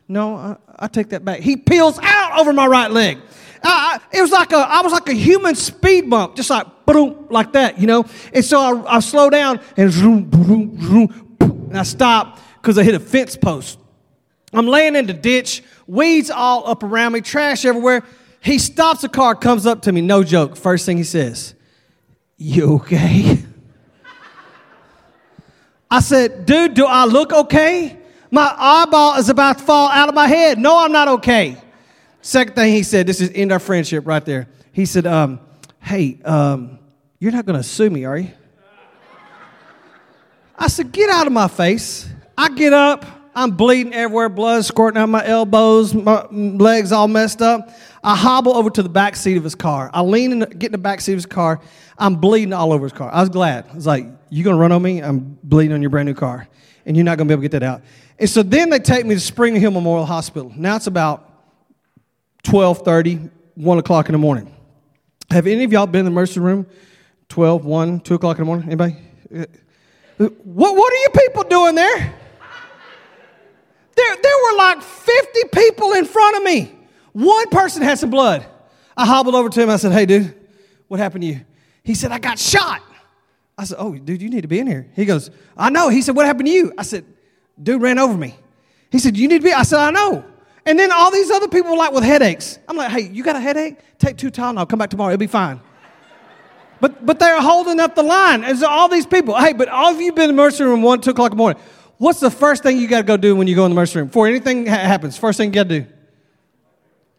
No, 0.07 0.35
I, 0.35 0.57
I 0.77 0.87
take 0.87 1.09
that 1.09 1.25
back. 1.25 1.39
He 1.39 1.57
peels 1.57 1.97
out 2.01 2.39
over 2.39 2.53
my 2.53 2.67
right 2.67 2.91
leg. 2.91 3.17
I, 3.63 3.99
I, 3.99 4.17
it 4.17 4.21
was 4.21 4.31
like 4.31 4.51
a, 4.51 4.57
I 4.57 4.81
was 4.81 4.91
like 4.91 5.09
a 5.09 5.13
human 5.13 5.55
speed 5.55 6.09
bump, 6.09 6.35
just 6.35 6.49
like 6.49 6.67
boom, 6.85 7.27
like 7.29 7.53
that, 7.53 7.79
you 7.79 7.87
know. 7.87 8.05
And 8.33 8.45
so 8.45 8.59
I, 8.59 8.97
I 8.97 8.99
slow 8.99 9.29
down 9.29 9.59
and 9.75 9.91
zoom, 9.91 10.29
and 11.39 11.77
I 11.77 11.83
stop 11.83 12.39
because 12.61 12.77
I 12.77 12.83
hit 12.83 12.93
a 12.93 12.99
fence 12.99 13.35
post. 13.35 13.79
I'm 14.53 14.67
laying 14.67 14.95
in 14.95 15.07
the 15.07 15.13
ditch, 15.13 15.63
weeds 15.87 16.29
all 16.29 16.67
up 16.67 16.83
around 16.83 17.13
me, 17.13 17.21
trash 17.21 17.65
everywhere. 17.65 18.03
He 18.39 18.59
stops 18.59 19.01
the 19.01 19.09
car, 19.09 19.35
comes 19.35 19.65
up 19.65 19.81
to 19.83 19.91
me, 19.91 20.01
no 20.01 20.23
joke. 20.23 20.55
First 20.55 20.85
thing 20.85 20.97
he 20.97 21.03
says, 21.03 21.55
You 22.37 22.75
okay? 22.75 23.43
I 25.89 25.99
said, 25.99 26.45
Dude, 26.45 26.73
do 26.73 26.85
I 26.85 27.05
look 27.05 27.33
okay? 27.33 27.97
My 28.31 28.53
eyeball 28.57 29.17
is 29.17 29.29
about 29.29 29.59
to 29.59 29.63
fall 29.63 29.89
out 29.89 30.09
of 30.09 30.15
my 30.15 30.27
head. 30.27 30.59
No, 30.59 30.77
I'm 30.77 30.91
not 30.91 31.07
okay. 31.07 31.57
Second 32.21 32.55
thing 32.55 32.73
he 32.73 32.83
said, 32.83 33.07
this 33.07 33.21
is 33.21 33.31
end 33.35 33.51
our 33.51 33.59
friendship 33.59 34.05
right 34.07 34.25
there. 34.25 34.47
He 34.71 34.85
said, 34.85 35.05
um, 35.05 35.39
Hey, 35.79 36.19
um, 36.25 36.79
you're 37.19 37.31
not 37.31 37.45
going 37.45 37.57
to 37.57 37.63
sue 37.63 37.89
me, 37.89 38.03
are 38.03 38.17
you? 38.17 38.31
I 40.57 40.67
said, 40.67 40.91
Get 40.91 41.09
out 41.09 41.27
of 41.27 41.33
my 41.33 41.47
face. 41.47 42.09
I 42.37 42.49
get 42.49 42.73
up. 42.73 43.05
I'm 43.35 43.51
bleeding 43.51 43.93
everywhere, 43.93 44.29
blood 44.29 44.63
squirting 44.63 45.01
out 45.01 45.09
my 45.09 45.25
elbows, 45.25 45.93
my 45.93 46.25
legs 46.31 46.93
all 46.93 47.09
messed 47.09 47.41
up. 47.41 47.69
I 48.01 48.15
hobble 48.15 48.55
over 48.55 48.69
to 48.69 48.81
the 48.81 48.89
back 48.89 49.17
seat 49.17 49.35
of 49.35 49.43
his 49.43 49.55
car. 49.55 49.89
I 49.93 50.01
lean 50.01 50.31
and 50.31 50.59
get 50.59 50.67
in 50.67 50.71
the 50.71 50.77
back 50.77 51.01
seat 51.01 51.13
of 51.13 51.17
his 51.17 51.25
car. 51.25 51.59
I'm 51.97 52.15
bleeding 52.15 52.53
all 52.53 52.71
over 52.71 52.85
his 52.85 52.93
car. 52.93 53.11
I 53.11 53.19
was 53.19 53.29
glad. 53.29 53.65
I 53.69 53.75
was 53.75 53.85
like, 53.85 54.05
You 54.29 54.43
gonna 54.43 54.57
run 54.57 54.71
on 54.71 54.81
me? 54.81 54.99
I'm 54.99 55.37
bleeding 55.43 55.73
on 55.73 55.81
your 55.81 55.89
brand 55.89 56.07
new 56.07 56.13
car. 56.13 56.47
And 56.85 56.95
you're 56.95 57.03
not 57.03 57.17
gonna 57.17 57.27
be 57.27 57.33
able 57.33 57.41
to 57.41 57.49
get 57.49 57.59
that 57.59 57.63
out. 57.63 57.81
And 58.19 58.29
so 58.29 58.41
then 58.41 58.69
they 58.69 58.79
take 58.79 59.05
me 59.05 59.15
to 59.15 59.19
Springhill 59.19 59.71
Memorial 59.71 60.05
Hospital. 60.05 60.53
Now 60.55 60.77
it's 60.77 60.87
about 60.87 61.29
12:30, 62.43 63.29
1 63.55 63.77
o'clock 63.79 64.07
in 64.07 64.13
the 64.13 64.19
morning. 64.19 64.53
Have 65.29 65.45
any 65.47 65.65
of 65.65 65.73
y'all 65.73 65.87
been 65.87 65.99
in 65.99 66.05
the 66.05 66.11
emergency 66.11 66.39
room 66.39 66.67
12, 67.27 67.65
1, 67.65 67.99
2 67.99 68.15
o'clock 68.15 68.37
in 68.37 68.43
the 68.43 68.45
morning? 68.45 68.67
Anybody? 68.67 68.95
Uh, 69.35 69.45
what, 70.43 70.75
what 70.75 70.93
are 70.93 70.97
you 70.97 71.09
people 71.09 71.43
doing 71.43 71.75
there? 71.75 72.13
There, 73.95 74.15
there 74.21 74.33
were 74.43 74.57
like 74.57 74.81
50 74.81 75.39
people 75.53 75.93
in 75.93 76.05
front 76.05 76.37
of 76.37 76.43
me. 76.43 76.75
One 77.13 77.49
person 77.49 77.81
had 77.81 77.97
some 77.97 78.09
blood. 78.09 78.45
I 78.97 79.05
hobbled 79.05 79.35
over 79.35 79.49
to 79.49 79.61
him. 79.61 79.69
I 79.69 79.77
said, 79.77 79.91
Hey, 79.93 80.05
dude, 80.05 80.35
what 80.87 80.99
happened 80.99 81.23
to 81.23 81.27
you? 81.27 81.41
He 81.83 81.93
said, 81.93 82.11
I 82.11 82.19
got 82.19 82.37
shot. 82.37 82.81
I 83.57 83.63
said, 83.63 83.77
Oh, 83.79 83.95
dude, 83.95 84.21
you 84.21 84.29
need 84.29 84.41
to 84.41 84.47
be 84.47 84.59
in 84.59 84.67
here. 84.67 84.87
He 84.95 85.05
goes, 85.05 85.31
I 85.55 85.69
know. 85.69 85.89
He 85.89 86.01
said, 86.01 86.15
What 86.15 86.25
happened 86.25 86.47
to 86.47 86.53
you? 86.53 86.73
I 86.77 86.83
said, 86.83 87.05
Dude 87.61 87.81
ran 87.81 87.99
over 87.99 88.17
me. 88.17 88.35
He 88.91 88.99
said, 88.99 89.17
You 89.17 89.27
need 89.27 89.39
to 89.39 89.43
be. 89.43 89.53
I 89.53 89.63
said, 89.63 89.79
I 89.79 89.91
know. 89.91 90.25
And 90.65 90.79
then 90.79 90.91
all 90.91 91.11
these 91.11 91.29
other 91.31 91.47
people 91.47 91.71
were 91.71 91.77
like 91.77 91.93
with 91.93 92.03
headaches. 92.03 92.59
I'm 92.67 92.75
like, 92.75 92.91
Hey, 92.91 93.09
you 93.09 93.23
got 93.23 93.35
a 93.35 93.39
headache? 93.39 93.77
Take 93.97 94.17
two 94.17 94.31
Tylenol. 94.31 94.67
Come 94.67 94.79
back 94.79 94.89
tomorrow. 94.89 95.13
It'll 95.13 95.19
be 95.19 95.27
fine. 95.27 95.61
But, 96.81 97.05
but 97.05 97.19
they're 97.19 97.41
holding 97.41 97.79
up 97.79 97.95
the 97.95 98.03
line. 98.03 98.55
So 98.57 98.67
all 98.67 98.89
these 98.89 99.05
people, 99.05 99.39
hey, 99.39 99.53
but 99.53 99.69
all 99.69 99.93
of 99.93 100.01
you 100.01 100.11
been 100.11 100.29
in 100.29 100.35
the 100.35 100.41
emergency 100.41 100.65
room 100.65 100.81
1, 100.81 101.01
2 101.01 101.11
o'clock 101.11 101.31
in 101.31 101.37
the 101.37 101.41
morning. 101.41 101.61
What's 101.97 102.19
the 102.19 102.31
first 102.31 102.63
thing 102.63 102.77
you 102.77 102.87
got 102.87 102.97
to 102.97 103.03
go 103.03 103.17
do 103.17 103.35
when 103.35 103.47
you 103.47 103.55
go 103.55 103.65
in 103.65 103.71
the 103.71 103.75
emergency 103.75 103.99
room? 103.99 104.07
Before 104.07 104.27
anything 104.27 104.65
ha- 104.65 104.75
happens, 104.75 105.17
first 105.17 105.37
thing 105.37 105.49
you 105.49 105.53
got 105.53 105.69
to 105.69 105.81
do? 105.81 105.87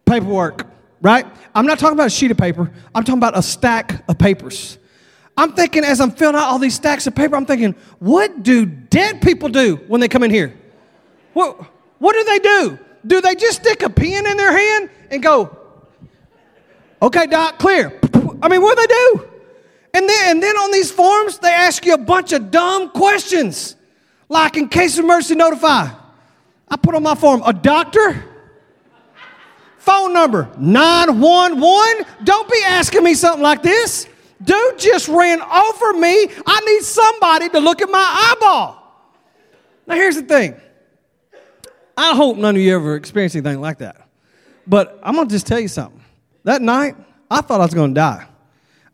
Paperwork, 0.05 0.67
right? 1.01 1.25
I'm 1.55 1.65
not 1.65 1.79
talking 1.79 1.97
about 1.97 2.07
a 2.07 2.11
sheet 2.11 2.31
of 2.31 2.37
paper. 2.37 2.71
I'm 2.93 3.03
talking 3.03 3.17
about 3.17 3.37
a 3.37 3.41
stack 3.41 4.07
of 4.07 4.17
papers. 4.17 4.77
I'm 5.35 5.53
thinking 5.53 5.83
as 5.83 5.99
I'm 5.99 6.11
filling 6.11 6.35
out 6.35 6.47
all 6.47 6.59
these 6.59 6.75
stacks 6.75 7.07
of 7.07 7.15
paper, 7.15 7.35
I'm 7.35 7.45
thinking, 7.45 7.75
what 7.99 8.43
do 8.43 8.65
dead 8.65 9.21
people 9.21 9.49
do 9.49 9.77
when 9.87 10.01
they 10.01 10.07
come 10.07 10.23
in 10.23 10.31
here? 10.31 10.57
What, 11.33 11.59
what 11.99 12.13
do 12.13 12.23
they 12.23 12.39
do? 12.39 12.79
Do 13.05 13.21
they 13.21 13.35
just 13.35 13.61
stick 13.61 13.83
a 13.83 13.89
pen 13.89 14.25
in 14.25 14.37
their 14.37 14.51
hand 14.51 14.89
and 15.11 15.21
go, 15.21 15.55
okay, 17.01 17.27
doc, 17.27 17.59
clear? 17.59 17.99
I 18.41 18.49
mean, 18.49 18.61
what 18.61 18.77
do 18.77 18.81
they 18.81 18.93
do? 18.93 19.29
And 19.93 20.09
then, 20.09 20.31
and 20.31 20.43
then 20.43 20.55
on 20.57 20.71
these 20.71 20.91
forms, 20.91 21.39
they 21.39 21.51
ask 21.51 21.85
you 21.85 21.93
a 21.93 21.97
bunch 21.97 22.33
of 22.33 22.51
dumb 22.51 22.89
questions. 22.89 23.76
Like 24.29 24.57
in 24.57 24.67
case 24.67 24.97
of 24.97 25.05
emergency, 25.05 25.35
notify. 25.35 25.89
I 26.69 26.75
put 26.75 26.95
on 26.95 27.03
my 27.03 27.15
form 27.15 27.41
a 27.45 27.53
doctor, 27.53 28.25
phone 29.77 30.13
number 30.13 30.49
911. 30.57 32.05
Don't 32.23 32.49
be 32.51 32.61
asking 32.65 33.03
me 33.03 33.13
something 33.13 33.43
like 33.43 33.63
this. 33.63 34.07
Dude 34.43 34.77
just 34.77 35.07
ran 35.07 35.41
over 35.41 35.93
me. 35.93 36.27
I 36.45 36.59
need 36.65 36.83
somebody 36.83 37.49
to 37.49 37.59
look 37.59 37.81
at 37.81 37.89
my 37.89 38.35
eyeball. 38.35 38.83
Now, 39.87 39.95
here's 39.95 40.15
the 40.15 40.23
thing 40.23 40.59
I 41.97 42.15
hope 42.15 42.37
none 42.37 42.55
of 42.55 42.61
you 42.61 42.75
ever 42.75 42.95
experienced 42.95 43.35
anything 43.35 43.61
like 43.61 43.79
that. 43.79 44.07
But 44.67 44.99
I'm 45.01 45.15
going 45.15 45.27
to 45.27 45.33
just 45.33 45.47
tell 45.47 45.59
you 45.59 45.69
something. 45.69 46.03
That 46.43 46.61
night, 46.61 46.95
I 47.31 47.41
thought 47.41 47.61
I 47.61 47.63
was 47.63 47.73
going 47.73 47.95
to 47.95 47.99
die. 47.99 48.27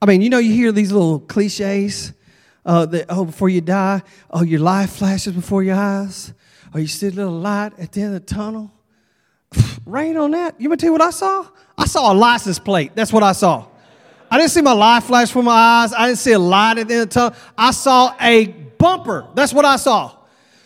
I 0.01 0.05
mean, 0.05 0.21
you 0.21 0.29
know, 0.29 0.37
you 0.37 0.53
hear 0.53 0.71
these 0.71 0.91
little 0.91 1.19
cliches 1.19 2.13
uh, 2.65 2.85
that, 2.87 3.05
oh, 3.09 3.25
before 3.25 3.49
you 3.49 3.61
die, 3.61 4.01
oh, 4.31 4.43
your 4.43 4.59
life 4.59 4.91
flashes 4.91 5.33
before 5.33 5.63
your 5.63 5.75
eyes, 5.75 6.33
Oh, 6.73 6.79
you 6.79 6.87
see 6.87 7.07
a 7.07 7.11
little 7.11 7.33
light 7.33 7.73
at 7.77 7.91
the 7.91 8.01
end 8.01 8.15
of 8.15 8.25
the 8.25 8.33
tunnel. 8.33 8.71
Rain 9.85 10.17
on 10.17 10.31
that. 10.31 10.59
You 10.59 10.69
want 10.69 10.79
to 10.79 10.85
tell 10.85 10.89
you 10.89 10.93
what 10.93 11.01
I 11.01 11.11
saw? 11.11 11.45
I 11.77 11.85
saw 11.85 12.11
a 12.11 12.15
license 12.15 12.57
plate. 12.57 12.93
That's 12.95 13.13
what 13.13 13.21
I 13.21 13.33
saw. 13.33 13.67
I 14.31 14.39
didn't 14.39 14.51
see 14.51 14.61
my 14.61 14.73
life 14.73 15.03
flash 15.03 15.27
before 15.27 15.43
my 15.43 15.51
eyes. 15.51 15.93
I 15.93 16.07
didn't 16.07 16.17
see 16.17 16.31
a 16.31 16.39
light 16.39 16.79
at 16.79 16.87
the 16.87 16.93
end 16.95 17.03
of 17.03 17.09
the 17.09 17.13
tunnel. 17.13 17.37
I 17.55 17.71
saw 17.71 18.15
a 18.19 18.47
bumper. 18.47 19.27
That's 19.35 19.53
what 19.53 19.65
I 19.65 19.75
saw. 19.75 20.17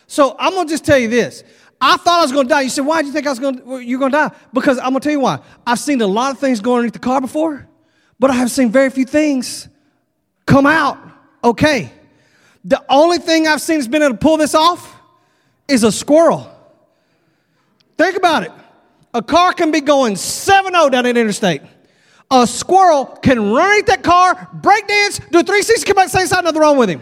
So 0.08 0.38
I'm 0.40 0.54
gonna 0.54 0.70
just 0.70 0.86
tell 0.86 0.98
you 0.98 1.10
this. 1.10 1.44
I 1.82 1.98
thought 1.98 2.20
I 2.20 2.22
was 2.22 2.32
gonna 2.32 2.48
die. 2.48 2.62
You 2.62 2.70
said, 2.70 2.86
why 2.86 3.02
did 3.02 3.08
you 3.08 3.14
think 3.14 3.28
I 3.28 3.32
was 3.32 3.40
gonna 3.40 3.80
you're 3.80 4.00
gonna 4.00 4.30
die? 4.30 4.36
Because 4.54 4.78
I'm 4.78 4.86
gonna 4.86 5.02
tell 5.02 5.12
you 5.12 5.20
why. 5.20 5.40
I've 5.66 5.80
seen 5.80 6.00
a 6.00 6.08
lot 6.08 6.32
of 6.32 6.40
things 6.40 6.62
go 6.62 6.76
underneath 6.76 6.94
the 6.94 7.00
car 7.00 7.20
before, 7.20 7.68
but 8.18 8.32
I 8.32 8.36
have 8.36 8.50
seen 8.50 8.72
very 8.72 8.90
few 8.90 9.04
things 9.04 9.68
come 10.46 10.66
out 10.66 10.98
okay. 11.48 11.92
The 12.64 12.84
only 12.90 13.18
thing 13.18 13.48
I've 13.48 13.62
seen 13.62 13.78
that's 13.78 13.88
been 13.88 14.04
able 14.04 14.14
to 14.14 14.20
pull 14.20 14.38
this 14.38 14.56
off 14.56 14.96
is 15.68 15.84
a 15.84 15.92
squirrel. 15.92 16.50
Think 17.98 18.18
about 18.18 18.44
it. 18.44 18.52
A 19.14 19.22
car 19.22 19.54
can 19.54 19.72
be 19.72 19.82
going 19.82 20.16
7 20.16 20.72
0 20.72 20.90
down 20.90 21.06
an 21.06 21.18
interstate. 21.18 21.62
A 22.30 22.46
squirrel 22.46 23.06
can 23.06 23.52
run 23.52 23.64
underneath 23.64 23.86
that 23.88 24.04
car, 24.04 24.50
break 24.54 24.86
dance, 24.88 25.20
do 25.20 25.40
a 25.40 25.44
360, 25.44 25.86
come 25.86 25.96
back, 25.96 26.10
say 26.10 26.26
side, 26.26 26.44
nothing 26.44 26.60
wrong 26.60 26.78
with 26.78 26.90
him. 26.90 27.02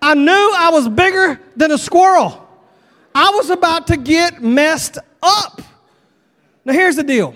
I 0.00 0.14
knew 0.14 0.52
I 0.56 0.70
was 0.70 0.88
bigger 0.88 1.40
than 1.56 1.72
a 1.72 1.78
squirrel. 1.78 2.48
I 3.14 3.30
was 3.34 3.50
about 3.50 3.88
to 3.88 3.96
get 3.96 4.40
messed 4.40 4.98
up. 5.22 5.60
Now, 6.64 6.72
here's 6.72 6.96
the 6.96 7.02
deal. 7.02 7.34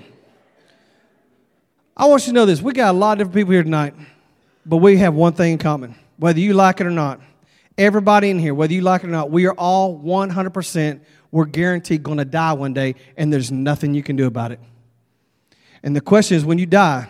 I 1.97 2.07
want 2.07 2.23
you 2.23 2.33
to 2.33 2.35
know 2.35 2.47
this. 2.47 2.63
We 2.63 2.73
got 2.73 2.95
a 2.95 2.97
lot 2.97 3.13
of 3.13 3.19
different 3.19 3.35
people 3.35 3.53
here 3.53 3.63
tonight, 3.63 3.95
but 4.67 4.79
we 4.79 4.97
have 4.99 5.15
one 5.15 5.33
thing 5.33 5.53
in 5.53 5.59
common. 5.59 5.95
Whether 6.17 6.41
you 6.41 6.55
like 6.55 6.81
it 6.81 6.87
or 6.87 6.91
not, 6.91 7.21
everybody 7.77 8.31
in 8.31 8.39
here, 8.39 8.55
whether 8.55 8.73
you 8.73 8.83
like 8.83 9.03
it 9.03 9.09
or 9.09 9.11
not, 9.11 9.31
we 9.31 9.47
are 9.47 9.55
all 9.55 9.99
100%, 9.99 11.01
we're 11.31 11.45
guaranteed 11.45 12.03
going 12.03 12.19
to 12.19 12.25
die 12.25 12.53
one 12.53 12.73
day, 12.73 12.95
and 13.17 13.33
there's 13.33 13.51
nothing 13.51 13.95
you 13.95 14.03
can 14.03 14.17
do 14.17 14.27
about 14.27 14.53
it. 14.53 14.61
And 15.83 15.95
the 15.95 16.01
question 16.01 16.37
is 16.37 16.45
when 16.45 16.59
you 16.59 16.67
die, 16.67 17.09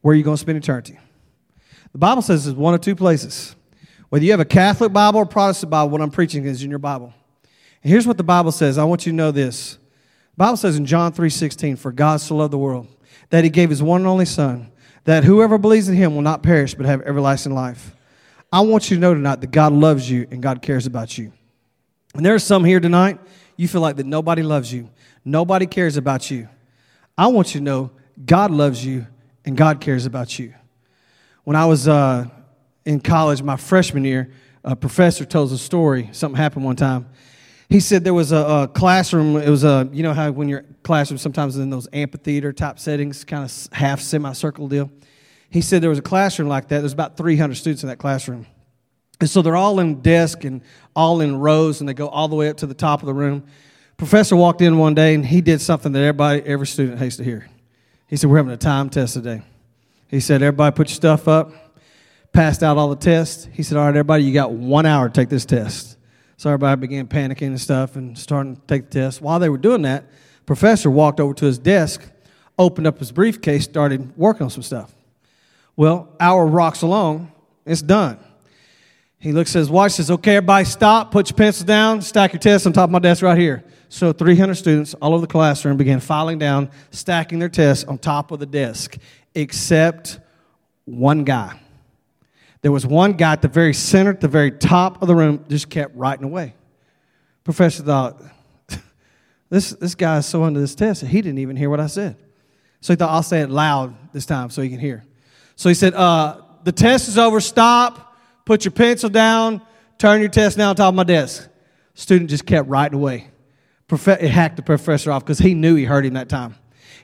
where 0.00 0.12
are 0.12 0.16
you 0.16 0.24
going 0.24 0.36
to 0.36 0.40
spend 0.40 0.58
eternity? 0.58 0.98
The 1.92 1.98
Bible 1.98 2.22
says 2.22 2.46
it's 2.46 2.56
one 2.56 2.74
of 2.74 2.80
two 2.80 2.96
places. 2.96 3.54
Whether 4.08 4.24
you 4.24 4.32
have 4.32 4.40
a 4.40 4.44
Catholic 4.44 4.92
Bible 4.92 5.20
or 5.20 5.26
Protestant 5.26 5.70
Bible, 5.70 5.90
what 5.90 6.02
I'm 6.02 6.10
preaching 6.10 6.44
is 6.44 6.62
in 6.62 6.70
your 6.70 6.78
Bible. 6.78 7.14
And 7.82 7.90
here's 7.90 8.06
what 8.06 8.16
the 8.16 8.24
Bible 8.24 8.52
says. 8.52 8.78
I 8.78 8.84
want 8.84 9.06
you 9.06 9.12
to 9.12 9.16
know 9.16 9.30
this. 9.30 9.78
The 10.34 10.38
Bible 10.38 10.56
says 10.56 10.76
in 10.76 10.86
John 10.86 11.12
3:16, 11.12 11.76
"For 11.76 11.92
God 11.92 12.20
so 12.20 12.36
loved 12.36 12.52
the 12.52 12.58
world 12.58 12.88
that 13.30 13.44
he 13.44 13.50
gave 13.50 13.70
his 13.70 13.82
one 13.82 14.02
and 14.02 14.08
only 14.08 14.24
son, 14.24 14.68
that 15.04 15.24
whoever 15.24 15.58
believes 15.58 15.88
in 15.88 15.96
him 15.96 16.14
will 16.14 16.22
not 16.22 16.42
perish 16.42 16.74
but 16.74 16.86
have 16.86 17.02
everlasting 17.02 17.54
life." 17.54 17.94
I 18.52 18.60
want 18.60 18.90
you 18.90 18.96
to 18.96 19.00
know 19.00 19.14
tonight 19.14 19.40
that 19.40 19.50
God 19.50 19.72
loves 19.72 20.10
you 20.10 20.26
and 20.30 20.42
God 20.42 20.60
cares 20.60 20.84
about 20.84 21.16
you. 21.16 21.32
And 22.14 22.24
there 22.24 22.34
are 22.34 22.38
some 22.38 22.64
here 22.64 22.80
tonight, 22.80 23.18
you 23.56 23.66
feel 23.66 23.80
like 23.80 23.96
that 23.96 24.04
nobody 24.04 24.42
loves 24.42 24.70
you, 24.70 24.90
nobody 25.24 25.64
cares 25.64 25.96
about 25.96 26.30
you. 26.30 26.48
I 27.16 27.28
want 27.28 27.54
you 27.54 27.60
to 27.60 27.64
know 27.64 27.90
God 28.26 28.50
loves 28.50 28.84
you 28.84 29.06
and 29.46 29.56
God 29.56 29.80
cares 29.80 30.04
about 30.04 30.38
you. 30.38 30.52
When 31.44 31.56
I 31.56 31.64
was 31.64 31.88
uh, 31.88 32.26
in 32.84 33.00
college, 33.00 33.42
my 33.42 33.56
freshman 33.56 34.04
year, 34.04 34.30
a 34.64 34.76
professor 34.76 35.24
tells 35.24 35.50
a 35.50 35.58
story. 35.58 36.10
Something 36.12 36.36
happened 36.36 36.64
one 36.64 36.76
time. 36.76 37.08
He 37.72 37.80
said 37.80 38.04
there 38.04 38.12
was 38.12 38.32
a, 38.32 38.36
a 38.36 38.68
classroom. 38.68 39.34
It 39.36 39.48
was 39.48 39.64
a, 39.64 39.88
you 39.94 40.02
know 40.02 40.12
how 40.12 40.30
when 40.30 40.46
your 40.46 40.62
classroom 40.82 41.16
sometimes 41.16 41.56
in 41.56 41.70
those 41.70 41.88
amphitheater 41.94 42.52
type 42.52 42.78
settings, 42.78 43.24
kind 43.24 43.44
of 43.44 43.72
half 43.72 43.98
semicircle 43.98 44.68
deal. 44.68 44.90
He 45.48 45.62
said 45.62 45.82
there 45.82 45.88
was 45.88 45.98
a 45.98 46.02
classroom 46.02 46.48
like 46.48 46.68
that. 46.68 46.80
There's 46.80 46.92
about 46.92 47.16
300 47.16 47.54
students 47.54 47.82
in 47.82 47.88
that 47.88 47.96
classroom. 47.96 48.46
And 49.20 49.30
so 49.30 49.40
they're 49.40 49.56
all 49.56 49.80
in 49.80 50.02
desk 50.02 50.44
and 50.44 50.60
all 50.94 51.22
in 51.22 51.36
rows, 51.36 51.80
and 51.80 51.88
they 51.88 51.94
go 51.94 52.08
all 52.08 52.28
the 52.28 52.36
way 52.36 52.50
up 52.50 52.58
to 52.58 52.66
the 52.66 52.74
top 52.74 53.00
of 53.00 53.06
the 53.06 53.14
room. 53.14 53.42
Professor 53.96 54.36
walked 54.36 54.60
in 54.60 54.76
one 54.76 54.92
day 54.92 55.14
and 55.14 55.24
he 55.24 55.40
did 55.40 55.62
something 55.62 55.92
that 55.92 56.00
everybody, 56.00 56.42
every 56.42 56.66
student 56.66 56.98
hates 56.98 57.16
to 57.16 57.24
hear. 57.24 57.48
He 58.06 58.18
said, 58.18 58.28
We're 58.28 58.36
having 58.36 58.52
a 58.52 58.58
time 58.58 58.90
test 58.90 59.14
today. 59.14 59.40
He 60.08 60.20
said, 60.20 60.42
Everybody 60.42 60.76
put 60.76 60.90
your 60.90 60.96
stuff 60.96 61.26
up, 61.26 61.54
passed 62.34 62.62
out 62.62 62.76
all 62.76 62.90
the 62.90 62.96
tests. 62.96 63.48
He 63.50 63.62
said, 63.62 63.78
All 63.78 63.84
right, 63.84 63.96
everybody, 63.96 64.24
you 64.24 64.34
got 64.34 64.52
one 64.52 64.84
hour 64.84 65.08
to 65.08 65.12
take 65.14 65.30
this 65.30 65.46
test. 65.46 65.96
So 66.42 66.50
everybody 66.50 66.80
began 66.80 67.06
panicking 67.06 67.46
and 67.46 67.60
stuff 67.60 67.94
and 67.94 68.18
starting 68.18 68.56
to 68.56 68.62
take 68.62 68.90
the 68.90 69.00
test. 69.00 69.22
While 69.22 69.38
they 69.38 69.48
were 69.48 69.56
doing 69.56 69.82
that, 69.82 70.06
professor 70.44 70.90
walked 70.90 71.20
over 71.20 71.34
to 71.34 71.44
his 71.44 71.56
desk, 71.56 72.02
opened 72.58 72.88
up 72.88 72.98
his 72.98 73.12
briefcase, 73.12 73.62
started 73.62 74.12
working 74.16 74.42
on 74.42 74.50
some 74.50 74.64
stuff. 74.64 74.92
Well, 75.76 76.08
hour 76.18 76.44
rocks 76.44 76.82
along, 76.82 77.30
it's 77.64 77.80
done. 77.80 78.18
He 79.20 79.30
looks 79.30 79.54
at 79.54 79.60
his 79.60 79.70
watch, 79.70 79.92
says, 79.92 80.10
Okay, 80.10 80.34
everybody 80.34 80.64
stop, 80.64 81.12
put 81.12 81.30
your 81.30 81.36
pencils 81.36 81.64
down, 81.64 82.02
stack 82.02 82.32
your 82.32 82.40
tests 82.40 82.66
on 82.66 82.72
top 82.72 82.88
of 82.88 82.90
my 82.90 82.98
desk 82.98 83.22
right 83.22 83.38
here. 83.38 83.62
So 83.88 84.12
300 84.12 84.56
students 84.56 84.94
all 84.94 85.14
over 85.14 85.20
the 85.20 85.32
classroom 85.32 85.76
began 85.76 86.00
filing 86.00 86.40
down, 86.40 86.72
stacking 86.90 87.38
their 87.38 87.50
tests 87.50 87.84
on 87.84 87.98
top 87.98 88.32
of 88.32 88.40
the 88.40 88.46
desk, 88.46 88.98
except 89.36 90.18
one 90.86 91.22
guy. 91.22 91.60
There 92.62 92.72
was 92.72 92.86
one 92.86 93.12
guy 93.12 93.32
at 93.32 93.42
the 93.42 93.48
very 93.48 93.74
center, 93.74 94.10
at 94.10 94.20
the 94.20 94.28
very 94.28 94.50
top 94.50 95.02
of 95.02 95.08
the 95.08 95.14
room, 95.14 95.44
just 95.48 95.68
kept 95.68 95.94
writing 95.96 96.24
away. 96.24 96.54
Professor 97.44 97.82
thought, 97.82 98.22
this, 99.50 99.70
this 99.70 99.94
guy 99.94 100.18
is 100.18 100.26
so 100.26 100.44
under 100.44 100.60
this 100.60 100.74
test, 100.74 101.02
that 101.02 101.08
he 101.08 101.20
didn't 101.20 101.38
even 101.38 101.56
hear 101.56 101.68
what 101.68 101.80
I 101.80 101.88
said. 101.88 102.16
So 102.80 102.92
he 102.92 102.96
thought, 102.96 103.10
I'll 103.10 103.22
say 103.22 103.40
it 103.40 103.50
loud 103.50 103.94
this 104.12 104.26
time 104.26 104.50
so 104.50 104.62
he 104.62 104.68
can 104.68 104.78
hear. 104.78 105.04
So 105.56 105.68
he 105.68 105.74
said, 105.74 105.94
uh, 105.94 106.40
The 106.64 106.72
test 106.72 107.08
is 107.08 107.18
over, 107.18 107.40
stop, 107.40 108.16
put 108.44 108.64
your 108.64 108.72
pencil 108.72 109.10
down, 109.10 109.60
turn 109.98 110.20
your 110.20 110.30
test 110.30 110.56
now 110.56 110.70
on 110.70 110.76
top 110.76 110.88
of 110.88 110.94
my 110.94 111.04
desk. 111.04 111.48
Student 111.94 112.30
just 112.30 112.46
kept 112.46 112.68
writing 112.68 112.98
away 112.98 113.28
it 113.92 114.30
hacked 114.30 114.56
the 114.56 114.62
professor 114.62 115.10
off 115.12 115.24
because 115.24 115.38
he 115.38 115.54
knew 115.54 115.74
he 115.74 115.84
heard 115.84 116.06
him 116.06 116.14
that 116.14 116.28
time. 116.28 116.54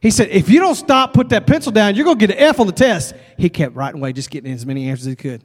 He 0.01 0.11
said, 0.11 0.29
If 0.29 0.49
you 0.49 0.61
don't 0.61 0.75
stop, 0.75 1.13
put 1.13 1.31
that 1.31 1.47
pencil 1.47 1.73
down, 1.73 1.95
you're 1.95 2.05
going 2.05 2.19
to 2.19 2.27
get 2.27 2.37
an 2.37 2.43
F 2.43 2.61
on 2.61 2.67
the 2.67 2.73
test. 2.73 3.15
He 3.37 3.49
kept 3.49 3.75
writing 3.75 4.01
away, 4.01 4.13
just 4.13 4.31
getting 4.31 4.53
as 4.53 4.65
many 4.65 4.89
answers 4.89 5.07
as 5.07 5.13
he 5.13 5.17
could. 5.17 5.45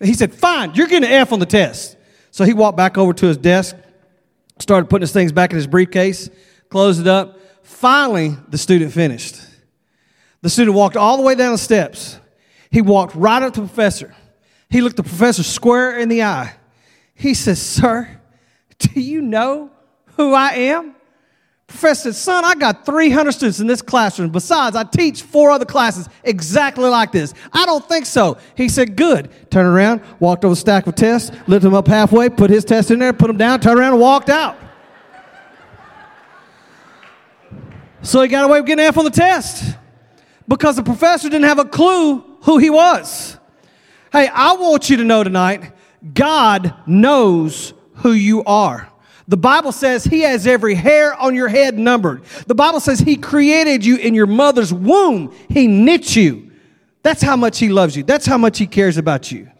He 0.00 0.14
said, 0.14 0.34
Fine, 0.34 0.74
you're 0.74 0.86
getting 0.86 1.08
an 1.08 1.14
F 1.14 1.32
on 1.32 1.38
the 1.38 1.46
test. 1.46 1.96
So 2.30 2.44
he 2.44 2.54
walked 2.54 2.76
back 2.76 2.96
over 2.96 3.12
to 3.12 3.26
his 3.26 3.36
desk, 3.36 3.76
started 4.58 4.88
putting 4.88 5.02
his 5.02 5.12
things 5.12 5.32
back 5.32 5.50
in 5.50 5.56
his 5.56 5.66
briefcase, 5.66 6.30
closed 6.70 7.00
it 7.00 7.06
up. 7.06 7.38
Finally, 7.62 8.36
the 8.48 8.58
student 8.58 8.92
finished. 8.92 9.36
The 10.40 10.50
student 10.50 10.76
walked 10.76 10.96
all 10.96 11.16
the 11.16 11.22
way 11.22 11.34
down 11.34 11.52
the 11.52 11.58
steps. 11.58 12.18
He 12.70 12.80
walked 12.80 13.14
right 13.14 13.42
up 13.42 13.52
to 13.54 13.60
the 13.60 13.66
professor. 13.66 14.14
He 14.70 14.80
looked 14.80 14.96
the 14.96 15.02
professor 15.02 15.42
square 15.42 15.98
in 15.98 16.08
the 16.08 16.22
eye. 16.22 16.54
He 17.14 17.34
says, 17.34 17.60
Sir, 17.60 18.08
do 18.78 19.00
you 19.00 19.20
know 19.20 19.70
who 20.16 20.32
I 20.32 20.52
am? 20.52 20.94
Professor 21.72 22.12
said, 22.12 22.14
Son, 22.14 22.44
I 22.44 22.54
got 22.54 22.84
300 22.84 23.32
students 23.32 23.58
in 23.58 23.66
this 23.66 23.80
classroom. 23.80 24.28
Besides, 24.28 24.76
I 24.76 24.84
teach 24.84 25.22
four 25.22 25.50
other 25.50 25.64
classes 25.64 26.06
exactly 26.22 26.84
like 26.84 27.12
this. 27.12 27.32
I 27.50 27.64
don't 27.64 27.86
think 27.88 28.04
so. 28.04 28.36
He 28.54 28.68
said, 28.68 28.94
Good. 28.94 29.30
Turned 29.50 29.68
around, 29.68 30.02
walked 30.20 30.44
over 30.44 30.52
a 30.52 30.56
stack 30.56 30.86
of 30.86 30.94
tests, 30.94 31.30
lifted 31.48 31.68
them 31.68 31.74
up 31.74 31.88
halfway, 31.88 32.28
put 32.28 32.50
his 32.50 32.66
test 32.66 32.90
in 32.90 32.98
there, 32.98 33.14
put 33.14 33.28
them 33.28 33.38
down, 33.38 33.58
turned 33.58 33.80
around, 33.80 33.94
and 33.94 34.02
walked 34.02 34.28
out. 34.28 34.58
So 38.02 38.20
he 38.20 38.28
got 38.28 38.44
away 38.44 38.60
with 38.60 38.66
getting 38.66 38.84
F 38.84 38.98
on 38.98 39.04
the 39.04 39.10
test 39.10 39.74
because 40.46 40.76
the 40.76 40.82
professor 40.82 41.30
didn't 41.30 41.48
have 41.48 41.58
a 41.58 41.64
clue 41.64 42.20
who 42.42 42.58
he 42.58 42.68
was. 42.68 43.38
Hey, 44.12 44.28
I 44.28 44.52
want 44.56 44.90
you 44.90 44.98
to 44.98 45.04
know 45.04 45.24
tonight 45.24 45.72
God 46.12 46.74
knows 46.86 47.72
who 47.94 48.12
you 48.12 48.44
are. 48.44 48.91
The 49.32 49.38
Bible 49.38 49.72
says 49.72 50.04
He 50.04 50.20
has 50.20 50.46
every 50.46 50.74
hair 50.74 51.14
on 51.14 51.34
your 51.34 51.48
head 51.48 51.78
numbered. 51.78 52.22
The 52.46 52.54
Bible 52.54 52.80
says 52.80 53.00
He 53.00 53.16
created 53.16 53.82
you 53.82 53.96
in 53.96 54.12
your 54.12 54.26
mother's 54.26 54.74
womb, 54.74 55.34
He 55.48 55.66
knit 55.66 56.14
you. 56.14 56.52
That's 57.02 57.22
how 57.22 57.34
much 57.34 57.58
He 57.58 57.70
loves 57.70 57.96
you, 57.96 58.02
that's 58.02 58.26
how 58.26 58.36
much 58.36 58.58
He 58.58 58.66
cares 58.66 58.98
about 58.98 59.32
you. 59.32 59.50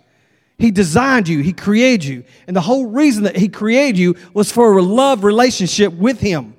He 0.59 0.71
designed 0.71 1.27
you, 1.27 1.39
He 1.39 1.55
created 1.55 2.05
you. 2.05 2.25
And 2.47 2.55
the 2.55 2.61
whole 2.61 2.85
reason 2.85 3.25
that 3.25 3.35
He 3.35 3.49
created 3.49 3.97
you 3.97 4.15
was 4.35 4.53
for 4.53 4.77
a 4.77 4.83
love 4.83 5.25
relationship 5.25 5.95
with 5.95 6.21
Him 6.21 6.55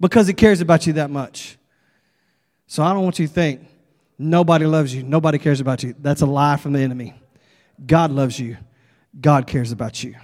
because 0.00 0.26
He 0.26 0.34
cares 0.34 0.60
about 0.60 0.88
you 0.88 0.94
that 0.94 1.08
much. 1.08 1.58
So 2.66 2.82
I 2.82 2.92
don't 2.92 3.04
want 3.04 3.20
you 3.20 3.28
to 3.28 3.32
think 3.32 3.60
Nobody 4.18 4.66
loves 4.66 4.92
you. 4.92 5.04
Nobody 5.04 5.38
cares 5.38 5.60
about 5.60 5.84
you. 5.84 5.94
That's 6.00 6.22
a 6.22 6.26
lie 6.26 6.56
from 6.56 6.72
the 6.72 6.80
enemy. 6.80 7.14
God 7.86 8.10
loves 8.10 8.40
you. 8.40 8.56
God 9.20 9.46
cares 9.46 9.70
about 9.70 10.02
you. 10.02 10.16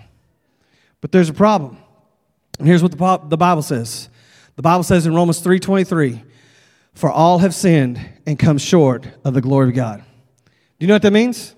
But 1.00 1.12
there's 1.12 1.28
a 1.28 1.34
problem. 1.34 1.78
And 2.58 2.68
here's 2.68 2.82
what 2.82 2.92
the, 2.92 3.20
the 3.28 3.36
Bible 3.36 3.62
says. 3.62 4.08
The 4.56 4.62
Bible 4.62 4.82
says 4.82 5.06
in 5.06 5.14
Romans 5.14 5.40
3:23, 5.40 6.22
"For 6.94 7.10
all 7.10 7.38
have 7.38 7.54
sinned 7.54 8.00
and 8.26 8.38
come 8.38 8.58
short 8.58 9.06
of 9.24 9.34
the 9.34 9.40
glory 9.40 9.70
of 9.70 9.74
God." 9.74 9.98
Do 9.98 10.04
you 10.84 10.86
know 10.88 10.94
what 10.94 11.02
that 11.02 11.12
means? 11.12 11.54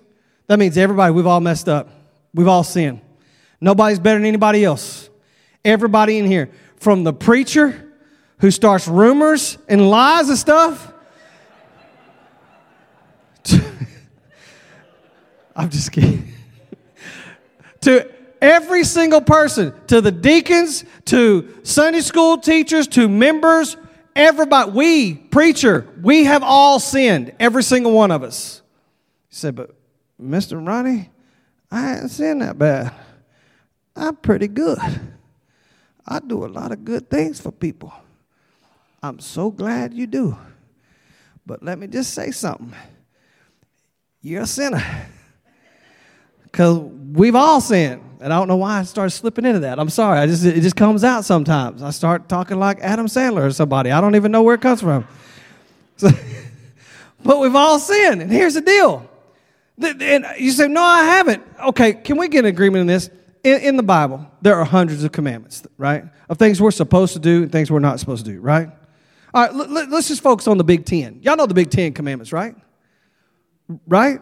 That 0.47 0.59
means 0.59 0.77
everybody, 0.77 1.13
we've 1.13 1.27
all 1.27 1.41
messed 1.41 1.69
up. 1.69 1.89
We've 2.35 2.49
all 2.49 2.65
sinned. 2.65 3.01
Nobody's 3.61 3.99
better 3.99 4.19
than 4.19 4.27
anybody 4.27 4.65
else. 4.65 5.09
Everybody 5.65 6.19
in 6.19 6.27
here, 6.27 6.51
from 6.77 7.05
the 7.05 7.13
preacher 7.13 7.93
who 8.39 8.51
starts 8.51 8.87
rumors 8.87 9.57
and 9.69 9.89
lies 9.89 10.29
and 10.29 10.37
stuff. 10.37 10.93
I'm 15.57 15.71
just 15.71 15.93
kidding. 15.93 16.33
to 17.83 18.14
every 18.45 18.85
single 18.85 19.23
person, 19.23 19.73
to 19.87 20.03
the 20.03 20.13
deacons, 20.13 20.85
to 21.07 21.49
Sunday 21.63 22.03
school 22.03 22.37
teachers, 22.37 22.87
to 22.89 23.09
members, 23.09 23.79
everybody, 24.15 24.71
we, 24.71 25.15
preacher, 25.15 25.89
we 26.03 26.25
have 26.25 26.43
all 26.43 26.79
sinned, 26.79 27.33
every 27.41 27.63
single 27.63 27.93
one 27.93 28.11
of 28.11 28.23
us. 28.23 28.61
He 29.29 29.37
said, 29.37 29.55
but 29.55 29.75
Mr. 30.21 30.65
Ronnie, 30.65 31.11
I 31.71 31.97
ain't 31.97 32.11
sinned 32.11 32.43
that 32.43 32.59
bad. 32.59 32.93
I'm 33.97 34.17
pretty 34.17 34.49
good. 34.49 34.79
I 36.07 36.21
do 36.21 36.45
a 36.45 36.47
lot 36.47 36.71
of 36.71 36.85
good 36.85 37.09
things 37.09 37.41
for 37.41 37.51
people. 37.51 37.93
I'm 39.03 39.21
so 39.21 39.51
glad 39.51 39.95
you 39.95 40.07
do. 40.07 40.37
But 41.47 41.63
let 41.63 41.79
me 41.79 41.87
just 41.87 42.13
say 42.13 42.31
something. 42.31 42.75
You're 44.21 44.43
a 44.43 44.47
sinner. 44.47 44.85
Because 46.43 46.79
we've 46.79 47.35
all 47.35 47.61
sinned. 47.61 48.03
And 48.25 48.33
I 48.33 48.39
don't 48.39 48.49
know 48.49 48.57
why 48.57 48.79
I 48.79 48.85
started 48.85 49.11
slipping 49.11 49.45
into 49.45 49.61
that. 49.61 49.79
I'm 49.79 49.91
sorry. 49.91 50.19
I 50.19 50.27
just, 50.27 50.47
it 50.47 50.63
just 50.63 50.77
comes 50.77 51.05
out 51.05 51.27
sometimes. 51.27 51.83
I 51.83 51.91
start 51.91 52.27
talking 52.27 52.59
like 52.59 52.79
Adam 52.81 53.05
Sandler 53.05 53.45
or 53.45 53.51
somebody. 53.51 53.91
I 53.91 54.01
don't 54.01 54.17
even 54.17 54.33
know 54.33 54.43
where 54.43 54.55
it 54.55 54.63
comes 54.63 54.81
from. 54.81 55.07
So, 55.99 56.09
but 57.23 57.39
we've 57.39 57.55
all 57.55 57.79
sinned. 57.79 58.23
And 58.23 58.33
here's 58.33 58.55
the 58.55 58.63
deal. 58.63 59.07
And 59.79 60.25
you 60.39 60.53
say, 60.53 60.69
no, 60.69 60.81
I 60.81 61.05
haven't. 61.05 61.43
Okay, 61.65 61.93
can 61.93 62.17
we 62.17 62.29
get 62.29 62.47
an 62.47 62.47
agreement 62.47 62.81
in 62.81 62.87
this? 62.87 63.11
In, 63.43 63.61
in 63.61 63.77
the 63.77 63.83
Bible, 63.83 64.27
there 64.41 64.55
are 64.55 64.65
hundreds 64.65 65.05
of 65.05 65.13
commandments, 65.13 65.63
right? 65.77 66.07
Of 66.31 66.39
things 66.39 66.63
we're 66.63 66.71
supposed 66.71 67.13
to 67.13 67.19
do 67.19 67.43
and 67.43 67.53
things 67.53 67.71
we're 67.71 67.79
not 67.79 68.01
supposed 68.01 68.25
to 68.25 68.33
do, 68.33 68.41
right? 68.41 68.71
All 69.35 69.43
right, 69.45 69.55
let, 69.55 69.91
let's 69.91 70.09
just 70.09 70.23
focus 70.23 70.49
on 70.49 70.57
the 70.57 70.65
Big 70.65 70.87
Ten. 70.87 71.19
Y'all 71.21 71.37
know 71.37 71.45
the 71.45 71.53
Big 71.53 71.71
Ten 71.71 71.93
commandments, 71.93 72.33
right? 72.33 72.57
Right? 73.87 74.19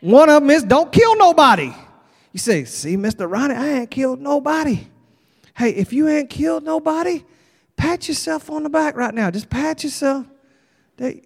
One 0.00 0.30
of 0.30 0.40
them 0.40 0.48
is 0.48 0.62
don't 0.62 0.90
kill 0.90 1.18
nobody. 1.18 1.74
You 2.32 2.38
say, 2.38 2.64
see, 2.64 2.96
Mr. 2.96 3.30
Ronnie, 3.30 3.54
I 3.54 3.68
ain't 3.80 3.90
killed 3.90 4.20
nobody. 4.20 4.86
Hey, 5.56 5.70
if 5.70 5.92
you 5.92 6.08
ain't 6.08 6.30
killed 6.30 6.62
nobody, 6.62 7.24
pat 7.76 8.08
yourself 8.08 8.50
on 8.50 8.62
the 8.62 8.70
back 8.70 8.96
right 8.96 9.12
now. 9.12 9.30
Just 9.30 9.50
pat 9.50 9.82
yourself. 9.82 10.26
They, 10.96 11.22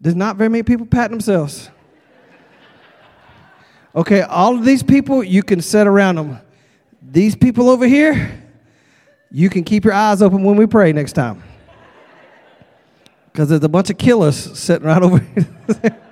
there's 0.00 0.16
not 0.16 0.36
very 0.36 0.48
many 0.48 0.62
people 0.62 0.86
patting 0.86 1.12
themselves. 1.12 1.70
Okay, 3.94 4.22
all 4.22 4.54
of 4.54 4.64
these 4.64 4.82
people, 4.82 5.22
you 5.22 5.42
can 5.42 5.60
sit 5.60 5.86
around 5.86 6.16
them. 6.16 6.38
These 7.02 7.36
people 7.36 7.68
over 7.68 7.86
here, 7.86 8.42
you 9.30 9.48
can 9.48 9.64
keep 9.64 9.84
your 9.84 9.94
eyes 9.94 10.22
open 10.22 10.42
when 10.42 10.56
we 10.56 10.66
pray 10.66 10.92
next 10.92 11.12
time. 11.12 11.42
Because 13.32 13.48
there's 13.48 13.64
a 13.64 13.68
bunch 13.68 13.90
of 13.90 13.98
killers 13.98 14.58
sitting 14.58 14.86
right 14.86 15.02
over 15.02 15.18
here. 15.18 16.02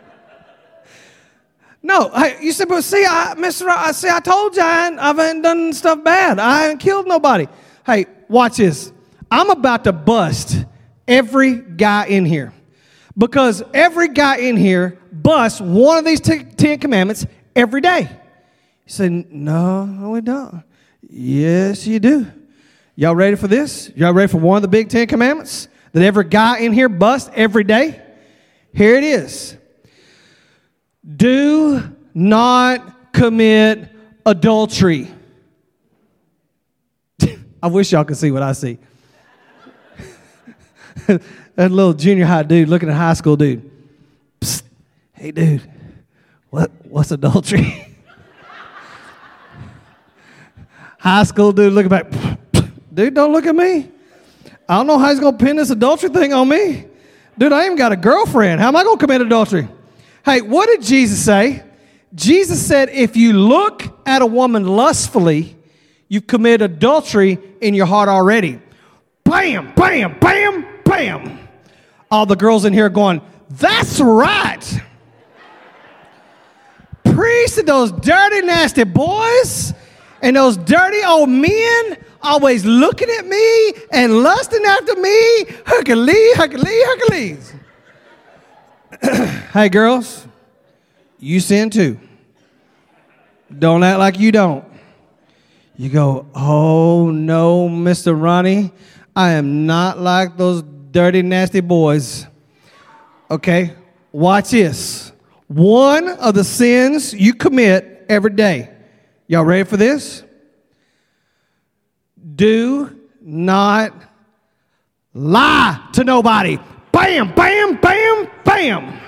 no, 1.84 2.10
you 2.40 2.50
said, 2.52 2.68
but 2.68 2.82
see, 2.82 3.04
I, 3.06 3.34
Mr. 3.36 3.68
I 3.68 3.92
see, 3.92 4.08
I 4.08 4.18
told 4.18 4.56
you 4.56 4.62
I 4.62 4.86
ain't, 4.86 4.98
I 4.98 5.08
haven't 5.08 5.42
done 5.42 5.70
stuff 5.74 6.02
bad. 6.02 6.38
I 6.38 6.62
haven't 6.62 6.78
killed 6.78 7.06
nobody. 7.06 7.46
Hey, 7.84 8.06
watch 8.26 8.56
this. 8.56 8.90
I'm 9.30 9.50
about 9.50 9.84
to 9.84 9.92
bust 9.92 10.64
every 11.06 11.56
guy 11.56 12.06
in 12.06 12.24
here 12.24 12.54
because 13.18 13.62
every 13.74 14.08
guy 14.08 14.38
in 14.38 14.56
here 14.56 14.98
busts 15.12 15.60
one 15.60 15.98
of 15.98 16.06
these 16.06 16.22
t- 16.22 16.44
Ten 16.44 16.78
Commandments 16.78 17.26
every 17.54 17.82
day. 17.82 18.08
He 18.86 18.90
said, 18.90 19.12
No, 19.30 19.84
no, 19.84 20.08
we 20.08 20.22
don't. 20.22 20.62
Yes, 21.06 21.86
you 21.86 22.00
do. 22.00 22.26
Y'all 22.96 23.14
ready 23.14 23.36
for 23.36 23.46
this? 23.46 23.90
Y'all 23.94 24.14
ready 24.14 24.32
for 24.32 24.38
one 24.38 24.56
of 24.56 24.62
the 24.62 24.68
big 24.68 24.88
Ten 24.88 25.06
Commandments 25.06 25.68
that 25.92 26.02
every 26.02 26.24
guy 26.24 26.60
in 26.60 26.72
here 26.72 26.88
busts 26.88 27.30
every 27.34 27.64
day? 27.64 28.00
Here 28.72 28.96
it 28.96 29.04
is 29.04 29.58
Do 31.04 31.82
not 32.14 33.12
commit 33.12 33.90
adultery. 34.24 35.12
I 37.62 37.66
wish 37.66 37.92
y'all 37.92 38.04
could 38.04 38.16
see 38.16 38.30
what 38.30 38.42
I 38.42 38.52
see. 38.52 38.78
that 41.06 41.70
little 41.70 41.92
junior 41.92 42.24
high 42.24 42.42
dude 42.42 42.68
looking 42.68 42.88
at 42.88 42.94
high 42.94 43.12
school 43.14 43.36
dude. 43.36 43.70
Psst. 44.40 44.62
Hey, 45.12 45.30
dude, 45.30 45.62
what, 46.50 46.70
what's 46.84 47.10
adultery? 47.10 47.88
High 50.98 51.24
school 51.24 51.52
dude 51.52 51.74
looking 51.74 51.90
back, 51.90 52.10
dude, 52.94 53.12
don't 53.12 53.30
look 53.30 53.44
at 53.44 53.54
me. 53.54 53.90
I 54.66 54.76
don't 54.76 54.86
know 54.86 54.98
how 54.98 55.10
he's 55.10 55.20
gonna 55.20 55.36
pin 55.36 55.56
this 55.56 55.68
adultery 55.68 56.08
thing 56.08 56.32
on 56.32 56.48
me. 56.48 56.86
Dude, 57.36 57.52
I 57.52 57.66
even 57.66 57.76
got 57.76 57.92
a 57.92 57.96
girlfriend. 57.96 58.58
How 58.62 58.68
am 58.68 58.76
I 58.76 58.84
gonna 58.84 58.96
commit 58.96 59.20
adultery? 59.20 59.68
Hey, 60.24 60.40
what 60.40 60.66
did 60.66 60.82
Jesus 60.82 61.24
say? 61.24 61.62
Jesus 62.14 62.64
said, 62.64 62.88
if 62.90 63.16
you 63.16 63.32
look 63.32 63.82
at 64.06 64.22
a 64.22 64.26
woman 64.26 64.66
lustfully, 64.66 65.56
you 66.08 66.20
commit 66.20 66.62
adultery 66.62 67.38
in 67.60 67.74
your 67.74 67.86
heart 67.86 68.08
already. 68.08 68.60
Bam, 69.24 69.74
bam, 69.74 70.18
bam, 70.20 70.66
bam. 70.84 71.38
All 72.10 72.26
the 72.26 72.36
girls 72.36 72.64
in 72.64 72.72
here 72.72 72.88
going, 72.88 73.20
that's 73.50 74.00
right 74.00 74.82
priests 77.14 77.58
and 77.58 77.68
those 77.68 77.92
dirty, 77.92 78.42
nasty 78.42 78.84
boys 78.84 79.72
and 80.20 80.36
those 80.36 80.56
dirty 80.56 81.02
old 81.04 81.28
men 81.28 81.96
always 82.22 82.64
looking 82.64 83.08
at 83.18 83.26
me 83.26 83.72
and 83.92 84.22
lusting 84.22 84.64
after 84.64 84.96
me. 84.96 85.44
Hercules, 85.66 86.36
Hercules, 86.36 86.84
Hercules. 86.84 87.54
hey, 89.52 89.68
girls, 89.68 90.26
you 91.18 91.40
sin 91.40 91.70
too. 91.70 91.98
Don't 93.56 93.82
act 93.82 93.98
like 93.98 94.18
you 94.18 94.32
don't. 94.32 94.64
You 95.76 95.90
go, 95.90 96.26
oh 96.34 97.10
no, 97.10 97.68
Mr. 97.68 98.20
Ronnie, 98.20 98.72
I 99.16 99.32
am 99.32 99.66
not 99.66 99.98
like 99.98 100.36
those 100.36 100.62
dirty, 100.90 101.22
nasty 101.22 101.60
boys. 101.60 102.26
Okay, 103.30 103.74
watch 104.12 104.50
this 104.50 105.12
one 105.48 106.08
of 106.08 106.34
the 106.34 106.44
sins 106.44 107.12
you 107.14 107.34
commit 107.34 108.06
every 108.08 108.30
day. 108.30 108.70
Y'all 109.26 109.44
ready 109.44 109.64
for 109.64 109.76
this? 109.76 110.22
Do 112.34 112.98
not 113.20 113.94
lie 115.12 115.88
to 115.92 116.04
nobody. 116.04 116.58
Bam, 116.92 117.34
bam, 117.34 117.76
bam, 117.76 117.93
bam. 118.54 119.00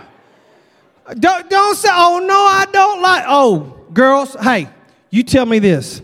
Don't, 1.19 1.49
don't 1.49 1.77
say, 1.77 1.89
oh, 1.93 2.19
no, 2.19 2.35
I 2.35 2.67
don't 2.73 3.01
like. 3.01 3.25
Oh, 3.27 3.85
girls, 3.93 4.35
hey, 4.41 4.69
you 5.11 5.23
tell 5.23 5.47
me 5.47 5.59
this. 5.59 6.03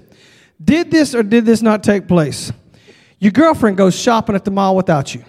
Did 0.63 0.91
this 0.91 1.15
or 1.15 1.23
did 1.23 1.45
this 1.45 1.61
not 1.61 1.83
take 1.83 2.07
place? 2.07 2.53
Your 3.19 3.33
girlfriend 3.33 3.77
goes 3.77 3.99
shopping 3.99 4.37
at 4.37 4.45
the 4.45 4.51
mall 4.51 4.77
without 4.77 5.15
you. 5.15 5.25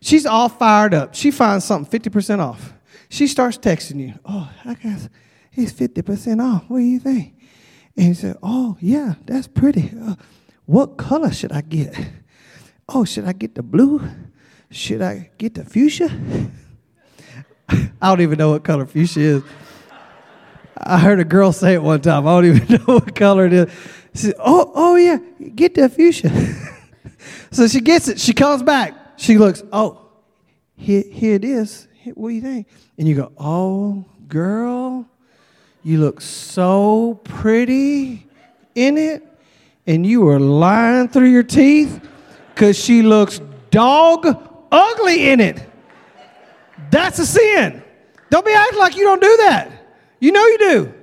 She's 0.00 0.26
all 0.26 0.48
fired 0.48 0.94
up. 0.94 1.14
She 1.14 1.30
finds 1.30 1.64
something 1.64 2.00
50% 2.00 2.40
off. 2.40 2.74
She 3.08 3.26
starts 3.26 3.58
texting 3.58 4.00
you. 4.00 4.14
Oh, 4.24 4.50
I 4.64 4.74
guess 4.74 5.08
he's 5.50 5.72
50% 5.72 6.42
off. 6.42 6.64
What 6.68 6.78
do 6.78 6.84
you 6.84 6.98
think? 6.98 7.34
And 7.96 8.06
he 8.06 8.14
said, 8.14 8.36
Oh, 8.42 8.76
yeah, 8.80 9.14
that's 9.26 9.46
pretty. 9.46 9.92
Uh, 9.98 10.14
what 10.64 10.96
color 10.96 11.32
should 11.32 11.52
I 11.52 11.60
get? 11.62 11.94
Oh, 12.88 13.04
should 13.04 13.24
I 13.24 13.32
get 13.32 13.54
the 13.54 13.62
blue? 13.62 14.02
Should 14.70 15.02
I 15.02 15.30
get 15.36 15.54
the 15.54 15.64
fuchsia? 15.64 16.08
I 18.02 18.08
don't 18.08 18.20
even 18.20 18.38
know 18.38 18.50
what 18.50 18.64
color 18.64 18.86
fuchsia 18.86 19.20
is. 19.20 19.42
I 20.76 20.98
heard 20.98 21.20
a 21.20 21.24
girl 21.24 21.52
say 21.52 21.74
it 21.74 21.82
one 21.82 22.00
time. 22.00 22.26
I 22.26 22.40
don't 22.40 22.56
even 22.56 22.76
know 22.86 22.94
what 22.94 23.14
color 23.14 23.46
it 23.46 23.52
is. 23.52 23.70
She 24.14 24.22
said, 24.22 24.34
Oh, 24.38 24.72
oh 24.74 24.96
yeah, 24.96 25.18
get 25.54 25.74
the 25.74 25.88
fuchsia. 25.88 26.30
so 27.50 27.68
she 27.68 27.80
gets 27.80 28.08
it. 28.08 28.20
She 28.20 28.32
comes 28.32 28.62
back. 28.62 28.94
She 29.16 29.36
looks, 29.36 29.62
oh, 29.72 30.06
here, 30.76 31.04
here 31.10 31.34
it 31.34 31.44
is. 31.44 31.86
What 32.14 32.30
do 32.30 32.34
you 32.34 32.40
think? 32.40 32.66
And 32.98 33.06
you 33.06 33.14
go, 33.14 33.32
Oh, 33.38 34.04
girl, 34.26 35.06
you 35.82 36.00
look 36.00 36.20
so 36.20 37.20
pretty 37.24 38.26
in 38.74 38.96
it. 38.96 39.26
And 39.86 40.06
you 40.06 40.28
are 40.28 40.40
lying 40.40 41.08
through 41.08 41.30
your 41.30 41.42
teeth 41.42 42.00
because 42.54 42.78
she 42.78 43.02
looks 43.02 43.40
dog 43.70 44.26
ugly 44.70 45.30
in 45.30 45.40
it. 45.40 45.69
That's 46.90 47.18
a 47.18 47.26
sin. 47.26 47.82
Don't 48.30 48.46
be 48.46 48.52
acting 48.52 48.78
like 48.78 48.96
you 48.96 49.04
don't 49.04 49.20
do 49.20 49.36
that. 49.38 49.70
You 50.20 50.32
know 50.32 50.46
you 50.46 50.58
do. 50.58 50.94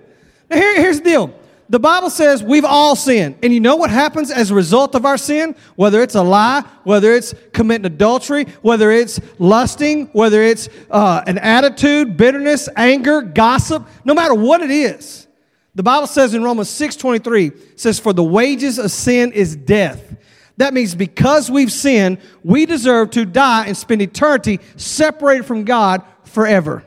Now, 0.49 0.57
here, 0.57 0.79
here's 0.79 0.99
the 0.99 1.03
deal. 1.03 1.33
The 1.69 1.79
Bible 1.79 2.09
says 2.09 2.41
we've 2.41 2.63
all 2.63 2.95
sinned. 2.95 3.39
And 3.43 3.53
you 3.53 3.59
know 3.59 3.75
what 3.75 3.89
happens 3.89 4.31
as 4.31 4.51
a 4.51 4.55
result 4.55 4.95
of 4.95 5.05
our 5.05 5.17
sin? 5.17 5.55
Whether 5.75 6.01
it's 6.01 6.15
a 6.15 6.23
lie, 6.23 6.63
whether 6.83 7.11
it's 7.13 7.33
committing 7.51 7.85
adultery, 7.85 8.45
whether 8.61 8.91
it's 8.91 9.19
lusting, 9.37 10.07
whether 10.07 10.41
it's 10.41 10.69
uh, 10.89 11.23
an 11.27 11.37
attitude, 11.39 12.15
bitterness, 12.15 12.69
anger, 12.77 13.21
gossip, 13.21 13.85
no 14.05 14.13
matter 14.13 14.33
what 14.33 14.61
it 14.61 14.71
is. 14.71 15.27
The 15.75 15.83
Bible 15.83 16.07
says 16.07 16.33
in 16.33 16.43
Romans 16.43 16.69
6.23, 16.69 17.77
says, 17.79 17.99
For 17.99 18.13
the 18.13 18.23
wages 18.23 18.79
of 18.79 18.89
sin 18.89 19.31
is 19.33 19.55
death. 19.55 20.15
That 20.57 20.73
means 20.73 20.95
because 20.95 21.51
we've 21.51 21.71
sinned, 21.71 22.17
we 22.43 22.65
deserve 22.65 23.11
to 23.11 23.25
die 23.25 23.67
and 23.67 23.77
spend 23.77 24.01
eternity 24.01 24.59
separated 24.75 25.45
from 25.45 25.63
God 25.63 26.01
forever. 26.23 26.83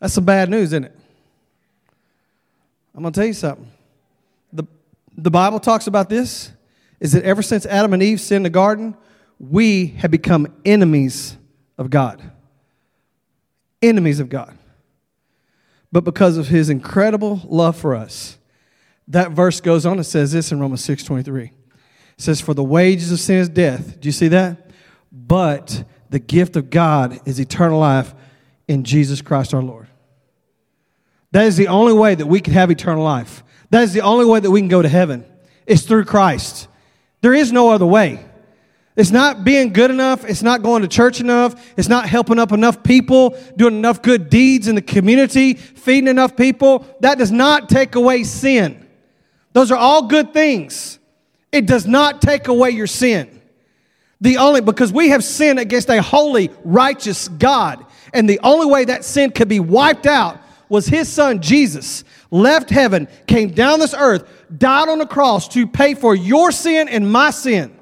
That's 0.00 0.14
some 0.14 0.24
bad 0.24 0.48
news, 0.48 0.68
isn't 0.72 0.84
it? 0.84 0.98
I'm 2.94 3.02
going 3.02 3.12
to 3.12 3.20
tell 3.20 3.26
you 3.26 3.34
something. 3.34 3.70
The, 4.52 4.64
the 5.16 5.30
Bible 5.30 5.60
talks 5.60 5.86
about 5.86 6.08
this 6.08 6.52
is 7.00 7.12
that 7.12 7.24
ever 7.24 7.42
since 7.42 7.66
Adam 7.66 7.92
and 7.92 8.02
Eve 8.02 8.20
sinned 8.20 8.38
in 8.38 8.42
the 8.44 8.50
garden, 8.50 8.96
we 9.38 9.88
have 9.98 10.10
become 10.10 10.46
enemies 10.64 11.36
of 11.76 11.90
God. 11.90 12.22
Enemies 13.82 14.20
of 14.20 14.28
God. 14.28 14.56
But 15.92 16.04
because 16.04 16.38
of 16.38 16.48
his 16.48 16.70
incredible 16.70 17.42
love 17.44 17.76
for 17.76 17.94
us, 17.94 18.38
that 19.08 19.32
verse 19.32 19.60
goes 19.60 19.84
on 19.84 19.98
and 19.98 20.06
says 20.06 20.32
this 20.32 20.50
in 20.50 20.60
Romans 20.60 20.82
6 20.84 21.04
23. 21.04 21.52
It 22.18 22.22
says, 22.22 22.40
For 22.40 22.54
the 22.54 22.64
wages 22.64 23.12
of 23.12 23.20
sin 23.20 23.38
is 23.38 23.48
death. 23.48 24.00
Do 24.00 24.08
you 24.08 24.12
see 24.12 24.28
that? 24.28 24.70
But 25.10 25.84
the 26.10 26.18
gift 26.18 26.56
of 26.56 26.70
God 26.70 27.20
is 27.26 27.38
eternal 27.38 27.78
life 27.78 28.14
in 28.68 28.84
Jesus 28.84 29.20
Christ 29.22 29.54
our 29.54 29.62
Lord. 29.62 29.88
That 31.32 31.46
is 31.46 31.56
the 31.56 31.68
only 31.68 31.92
way 31.92 32.14
that 32.14 32.26
we 32.26 32.40
can 32.40 32.52
have 32.52 32.70
eternal 32.70 33.02
life. 33.02 33.42
That 33.70 33.82
is 33.82 33.92
the 33.92 34.02
only 34.02 34.24
way 34.24 34.40
that 34.40 34.50
we 34.50 34.60
can 34.60 34.68
go 34.68 34.82
to 34.82 34.88
heaven. 34.88 35.24
It's 35.66 35.82
through 35.82 36.04
Christ. 36.04 36.68
There 37.22 37.34
is 37.34 37.50
no 37.50 37.70
other 37.70 37.86
way. 37.86 38.24
It's 38.96 39.10
not 39.10 39.42
being 39.42 39.72
good 39.72 39.90
enough. 39.90 40.24
It's 40.24 40.42
not 40.42 40.62
going 40.62 40.82
to 40.82 40.88
church 40.88 41.20
enough. 41.20 41.72
It's 41.76 41.88
not 41.88 42.08
helping 42.08 42.38
up 42.38 42.52
enough 42.52 42.84
people, 42.84 43.36
doing 43.56 43.76
enough 43.76 44.02
good 44.02 44.30
deeds 44.30 44.68
in 44.68 44.76
the 44.76 44.82
community, 44.82 45.54
feeding 45.54 46.06
enough 46.06 46.36
people. 46.36 46.86
That 47.00 47.18
does 47.18 47.32
not 47.32 47.68
take 47.68 47.96
away 47.96 48.22
sin. 48.22 48.86
Those 49.52 49.72
are 49.72 49.78
all 49.78 50.06
good 50.06 50.32
things. 50.32 51.00
It 51.54 51.66
does 51.66 51.86
not 51.86 52.20
take 52.20 52.48
away 52.48 52.70
your 52.70 52.88
sin. 52.88 53.40
The 54.20 54.38
only, 54.38 54.60
because 54.60 54.92
we 54.92 55.10
have 55.10 55.22
sinned 55.22 55.60
against 55.60 55.88
a 55.88 56.02
holy, 56.02 56.50
righteous 56.64 57.28
God. 57.28 57.86
And 58.12 58.28
the 58.28 58.40
only 58.42 58.66
way 58.66 58.86
that 58.86 59.04
sin 59.04 59.30
could 59.30 59.46
be 59.48 59.60
wiped 59.60 60.04
out 60.04 60.40
was 60.68 60.88
his 60.88 61.08
son 61.08 61.40
Jesus, 61.40 62.02
left 62.32 62.70
heaven, 62.70 63.06
came 63.28 63.50
down 63.50 63.78
this 63.78 63.94
earth, 63.96 64.28
died 64.58 64.88
on 64.88 64.98
the 64.98 65.06
cross 65.06 65.46
to 65.50 65.64
pay 65.64 65.94
for 65.94 66.16
your 66.16 66.50
sin 66.50 66.88
and 66.88 67.12
my 67.12 67.30
sin. 67.30 67.78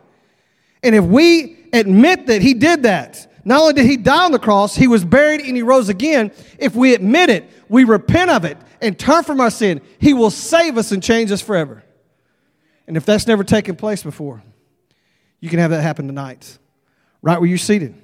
And 0.82 0.94
if 0.94 1.04
we 1.04 1.56
admit 1.72 2.26
that 2.26 2.42
he 2.42 2.52
did 2.52 2.82
that, 2.82 3.26
not 3.42 3.62
only 3.62 3.72
did 3.72 3.86
he 3.86 3.96
die 3.96 4.26
on 4.26 4.32
the 4.32 4.38
cross, 4.38 4.76
he 4.76 4.86
was 4.86 5.02
buried 5.02 5.40
and 5.40 5.56
he 5.56 5.62
rose 5.62 5.88
again. 5.88 6.30
If 6.58 6.74
we 6.74 6.92
admit 6.92 7.30
it, 7.30 7.48
we 7.70 7.84
repent 7.84 8.30
of 8.30 8.44
it 8.44 8.58
and 8.82 8.98
turn 8.98 9.24
from 9.24 9.40
our 9.40 9.50
sin, 9.50 9.80
he 9.98 10.12
will 10.12 10.30
save 10.30 10.76
us 10.76 10.92
and 10.92 11.02
change 11.02 11.32
us 11.32 11.40
forever. 11.40 11.82
And 12.92 12.96
if 12.98 13.06
that's 13.06 13.26
never 13.26 13.42
taken 13.42 13.74
place 13.74 14.02
before, 14.02 14.42
you 15.40 15.48
can 15.48 15.58
have 15.60 15.70
that 15.70 15.80
happen 15.80 16.06
tonight, 16.06 16.58
right 17.22 17.40
where 17.40 17.48
you're 17.48 17.56
seated. 17.56 17.94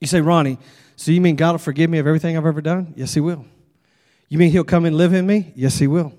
You 0.00 0.06
say, 0.06 0.22
Ronnie, 0.22 0.56
so 0.96 1.12
you 1.12 1.20
mean 1.20 1.36
God 1.36 1.50
will 1.50 1.58
forgive 1.58 1.90
me 1.90 1.98
of 1.98 2.06
everything 2.06 2.34
I've 2.34 2.46
ever 2.46 2.62
done? 2.62 2.94
Yes, 2.96 3.12
he 3.12 3.20
will. 3.20 3.44
You 4.30 4.38
mean 4.38 4.50
he'll 4.50 4.64
come 4.64 4.86
and 4.86 4.96
live 4.96 5.12
in 5.12 5.26
me? 5.26 5.52
Yes, 5.54 5.78
he 5.78 5.86
will. 5.88 6.14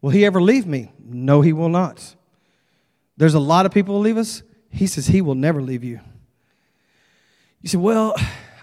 Will 0.00 0.10
he 0.10 0.24
ever 0.24 0.40
leave 0.40 0.64
me? 0.64 0.92
No, 1.04 1.40
he 1.40 1.52
will 1.52 1.68
not. 1.68 2.14
There's 3.16 3.34
a 3.34 3.40
lot 3.40 3.66
of 3.66 3.72
people 3.72 3.96
who 3.96 4.02
leave 4.02 4.16
us. 4.16 4.44
He 4.70 4.86
says 4.86 5.08
he 5.08 5.22
will 5.22 5.34
never 5.34 5.60
leave 5.60 5.82
you. 5.82 5.98
You 7.62 7.68
say, 7.68 7.78
well, 7.78 8.14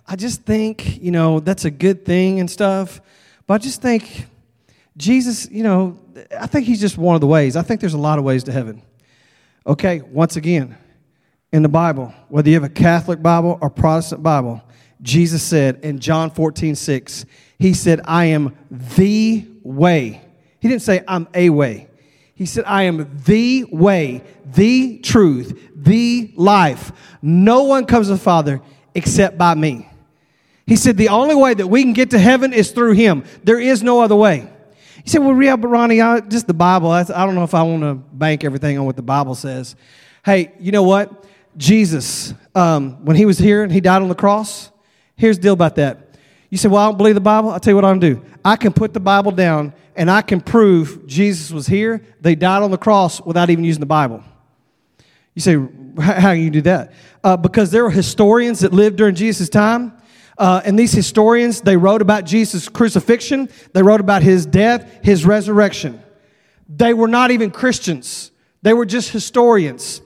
I 0.07 0.15
just 0.15 0.43
think, 0.43 1.03
you 1.03 1.11
know, 1.11 1.41
that's 1.41 1.65
a 1.65 1.71
good 1.71 2.05
thing 2.05 2.39
and 2.39 2.49
stuff, 2.49 3.01
but 3.45 3.55
I 3.55 3.57
just 3.57 3.81
think 3.81 4.27
Jesus, 4.95 5.51
you 5.51 5.63
know, 5.63 5.99
I 6.39 6.47
think 6.47 6.65
he's 6.65 6.81
just 6.81 6.97
one 6.97 7.15
of 7.15 7.21
the 7.21 7.27
ways. 7.27 7.55
I 7.55 7.61
think 7.61 7.81
there's 7.81 7.93
a 7.93 7.97
lot 7.97 8.19
of 8.19 8.25
ways 8.25 8.43
to 8.45 8.51
heaven. 8.51 8.81
Okay, 9.65 10.01
once 10.01 10.35
again, 10.35 10.77
in 11.51 11.63
the 11.63 11.69
Bible, 11.69 12.13
whether 12.27 12.49
you 12.49 12.55
have 12.55 12.63
a 12.63 12.69
Catholic 12.69 13.21
Bible 13.21 13.57
or 13.61 13.69
Protestant 13.69 14.23
Bible, 14.23 14.61
Jesus 15.01 15.41
said 15.43 15.79
in 15.83 15.99
John 15.99 16.29
14, 16.31 16.75
6, 16.75 17.25
he 17.57 17.73
said, 17.73 18.01
I 18.05 18.25
am 18.25 18.57
the 18.69 19.47
way. 19.63 20.21
He 20.59 20.67
didn't 20.67 20.81
say, 20.81 21.03
I'm 21.07 21.27
a 21.33 21.49
way. 21.49 21.87
He 22.35 22.45
said, 22.45 22.63
I 22.65 22.83
am 22.83 23.21
the 23.25 23.65
way, 23.65 24.23
the 24.45 24.99
truth, 24.99 25.69
the 25.75 26.33
life. 26.35 26.91
No 27.21 27.63
one 27.63 27.85
comes 27.85 28.07
to 28.07 28.13
the 28.13 28.19
Father 28.19 28.61
except 28.95 29.37
by 29.37 29.55
me. 29.55 29.89
He 30.65 30.75
said, 30.75 30.97
the 30.97 31.09
only 31.09 31.35
way 31.35 31.53
that 31.53 31.67
we 31.67 31.83
can 31.83 31.93
get 31.93 32.11
to 32.11 32.19
heaven 32.19 32.53
is 32.53 32.71
through 32.71 32.93
him. 32.93 33.25
There 33.43 33.59
is 33.59 33.83
no 33.83 34.01
other 34.01 34.15
way. 34.15 34.49
He 35.09 35.13
said, 35.13 35.25
well, 35.25 35.41
yeah, 35.41 35.55
but 35.55 35.69
Ronnie, 35.69 36.01
I, 36.01 36.19
just 36.19 36.45
the 36.45 36.53
Bible. 36.53 36.91
I, 36.91 37.01
I 37.01 37.25
don't 37.25 37.33
know 37.33 37.43
if 37.43 37.55
I 37.55 37.63
want 37.63 37.81
to 37.81 37.95
bank 37.95 38.43
everything 38.43 38.77
on 38.77 38.85
what 38.85 38.95
the 38.95 39.01
Bible 39.01 39.33
says. 39.33 39.75
Hey, 40.23 40.53
you 40.59 40.71
know 40.71 40.83
what? 40.83 41.25
Jesus, 41.57 42.35
um, 42.53 43.03
when 43.03 43.17
he 43.17 43.25
was 43.25 43.39
here 43.39 43.63
and 43.63 43.71
he 43.71 43.81
died 43.81 44.03
on 44.03 44.09
the 44.09 44.13
cross, 44.13 44.69
here's 45.15 45.37
the 45.37 45.41
deal 45.41 45.53
about 45.53 45.77
that. 45.77 46.15
You 46.51 46.59
say, 46.59 46.69
Well, 46.69 46.83
I 46.83 46.85
don't 46.89 46.97
believe 46.99 47.15
the 47.15 47.21
Bible. 47.21 47.49
I'll 47.49 47.59
tell 47.59 47.71
you 47.71 47.75
what 47.75 47.85
I'm 47.85 47.99
going 47.99 48.17
to 48.17 48.21
do. 48.21 48.29
I 48.45 48.55
can 48.55 48.71
put 48.71 48.93
the 48.93 48.99
Bible 48.99 49.31
down 49.31 49.73
and 49.95 50.11
I 50.11 50.21
can 50.21 50.41
prove 50.41 51.07
Jesus 51.07 51.49
was 51.49 51.65
here. 51.65 52.03
They 52.21 52.35
died 52.35 52.61
on 52.61 52.69
the 52.69 52.77
cross 52.77 53.19
without 53.19 53.49
even 53.49 53.63
using 53.63 53.79
the 53.79 53.87
Bible. 53.87 54.23
You 55.33 55.41
say, 55.41 55.55
How 55.99 56.33
can 56.33 56.43
you 56.43 56.51
do 56.51 56.61
that? 56.61 56.93
Uh, 57.23 57.35
because 57.35 57.71
there 57.71 57.83
were 57.83 57.89
historians 57.89 58.59
that 58.59 58.73
lived 58.73 58.97
during 58.97 59.15
Jesus' 59.15 59.49
time. 59.49 59.98
Uh, 60.39 60.61
and 60.63 60.79
these 60.79 60.93
historians, 60.93 61.59
they 61.59 61.75
wrote 61.75 62.01
about 62.01 62.23
Jesus' 62.23 62.69
crucifixion, 62.69 63.49
they 63.73 63.83
wrote 63.83 63.99
about 63.99 64.23
his 64.23 64.45
death, 64.45 64.89
his 65.03 65.25
resurrection. 65.25 66.01
They 66.69 66.93
were 66.93 67.09
not 67.09 67.31
even 67.31 67.51
Christians, 67.51 68.31
they 68.61 68.73
were 68.73 68.85
just 68.85 69.09
historians. 69.11 70.01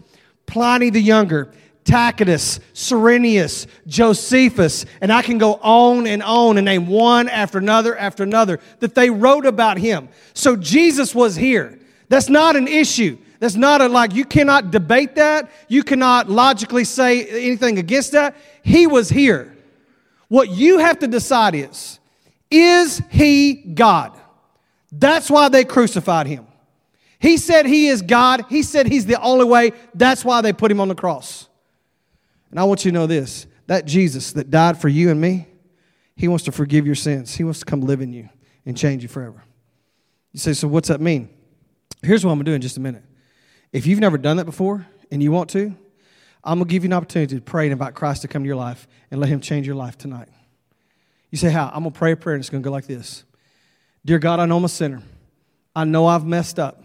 Pliny 0.46 0.90
the 0.90 1.00
Younger, 1.00 1.52
Tacitus, 1.86 2.60
Suetonius, 2.74 3.66
Josephus, 3.88 4.86
and 5.02 5.12
I 5.12 5.22
can 5.22 5.38
go 5.38 5.54
on 5.56 6.06
and 6.06 6.22
on 6.22 6.58
and 6.58 6.66
name 6.66 6.88
one 6.88 7.30
after 7.30 7.60
another 7.60 7.98
after 7.98 8.24
another 8.24 8.60
that 8.80 8.94
they 8.94 9.10
wrote 9.10 9.46
about 9.46 9.78
him. 9.78 10.10
So 10.34 10.56
Jesus 10.56 11.16
was 11.16 11.36
here. 11.36 11.80
That's 12.10 12.30
not 12.30 12.56
an 12.56 12.68
issue. 12.68 13.18
That's 13.40 13.56
not 13.56 13.82
a 13.82 13.88
like, 13.88 14.14
you 14.14 14.26
cannot 14.26 14.72
debate 14.72 15.16
that. 15.16 15.50
You 15.68 15.84
cannot 15.84 16.30
logically 16.30 16.84
say 16.84 17.26
anything 17.26 17.78
against 17.78 18.12
that. 18.12 18.36
He 18.64 18.86
was 18.86 19.10
here. 19.10 19.53
What 20.34 20.50
you 20.50 20.80
have 20.80 20.98
to 20.98 21.08
decide 21.08 21.54
is, 21.54 22.00
is 22.50 23.04
he 23.12 23.54
God? 23.54 24.20
That's 24.92 25.30
why 25.30 25.48
they 25.50 25.64
crucified 25.64 26.26
him. 26.26 26.48
He 27.20 27.38
said 27.38 27.68
he 27.68 27.86
is 27.86 28.02
God. 28.02 28.46
He 28.50 28.64
said 28.64 28.88
he's 28.88 29.06
the 29.06 29.22
only 29.22 29.46
way. 29.46 29.74
That's 29.94 30.26
why 30.26 30.42
they 30.42 30.52
put 30.52 30.72
him 30.72 30.82
on 30.82 30.88
the 30.88 30.96
cross. 30.96 31.48
And 32.50 32.60
I 32.60 32.64
want 32.64 32.84
you 32.84 32.90
to 32.90 32.96
know 32.96 33.06
this 33.06 33.46
that 33.68 33.86
Jesus 33.86 34.32
that 34.32 34.50
died 34.50 34.80
for 34.82 34.90
you 34.90 35.12
and 35.12 35.22
me, 35.22 35.46
he 36.16 36.28
wants 36.28 36.46
to 36.46 36.52
forgive 36.52 36.88
your 36.88 36.96
sins. 36.96 37.36
He 37.36 37.44
wants 37.44 37.60
to 37.60 37.66
come 37.66 37.82
live 37.82 38.02
in 38.02 38.12
you 38.12 38.28
and 38.66 38.76
change 38.76 39.04
you 39.04 39.10
forever. 39.10 39.44
You 40.32 40.40
say, 40.40 40.54
so 40.54 40.68
what's 40.68 40.88
that 40.88 41.00
mean? 41.00 41.30
Here's 42.02 42.26
what 42.26 42.32
I'm 42.32 42.40
going 42.40 42.46
to 42.46 42.52
do 42.54 42.56
in 42.56 42.62
just 42.62 42.78
a 42.78 42.82
minute. 42.82 43.04
If 43.72 43.86
you've 43.86 44.00
never 44.00 44.18
done 44.18 44.38
that 44.38 44.46
before 44.46 44.88
and 45.12 45.22
you 45.22 45.32
want 45.32 45.52
to, 45.52 45.76
I'm 46.44 46.60
going 46.60 46.68
to 46.68 46.72
give 46.72 46.84
you 46.84 46.90
an 46.90 46.94
opportunity 46.94 47.36
to 47.36 47.42
pray 47.42 47.66
and 47.66 47.72
invite 47.72 47.96
Christ 47.96 48.24
to 48.24 48.28
come 48.28 48.44
to 48.44 48.48
your 48.48 48.56
life 48.56 48.88
and 49.12 49.20
let 49.22 49.30
him 49.30 49.40
change 49.40 49.66
your 49.66 49.76
life 49.76 49.98
tonight. 49.98 50.28
You 51.32 51.38
say, 51.38 51.50
how? 51.50 51.68
I'm 51.74 51.84
going 51.84 51.94
to 51.94 51.98
pray 51.98 52.12
a 52.12 52.16
prayer 52.16 52.36
and 52.36 52.42
it's 52.42 52.50
going 52.50 52.62
to 52.62 52.68
go 52.68 52.72
like 52.72 52.86
this 52.86 53.24
Dear 54.06 54.20
God, 54.20 54.40
I 54.40 54.46
know 54.46 54.58
I'm 54.58 54.66
a 54.66 54.70
sinner. 54.70 55.02
I 55.76 55.86
know 55.86 56.06
I've 56.06 56.26
messed 56.26 56.60
up. 56.60 56.84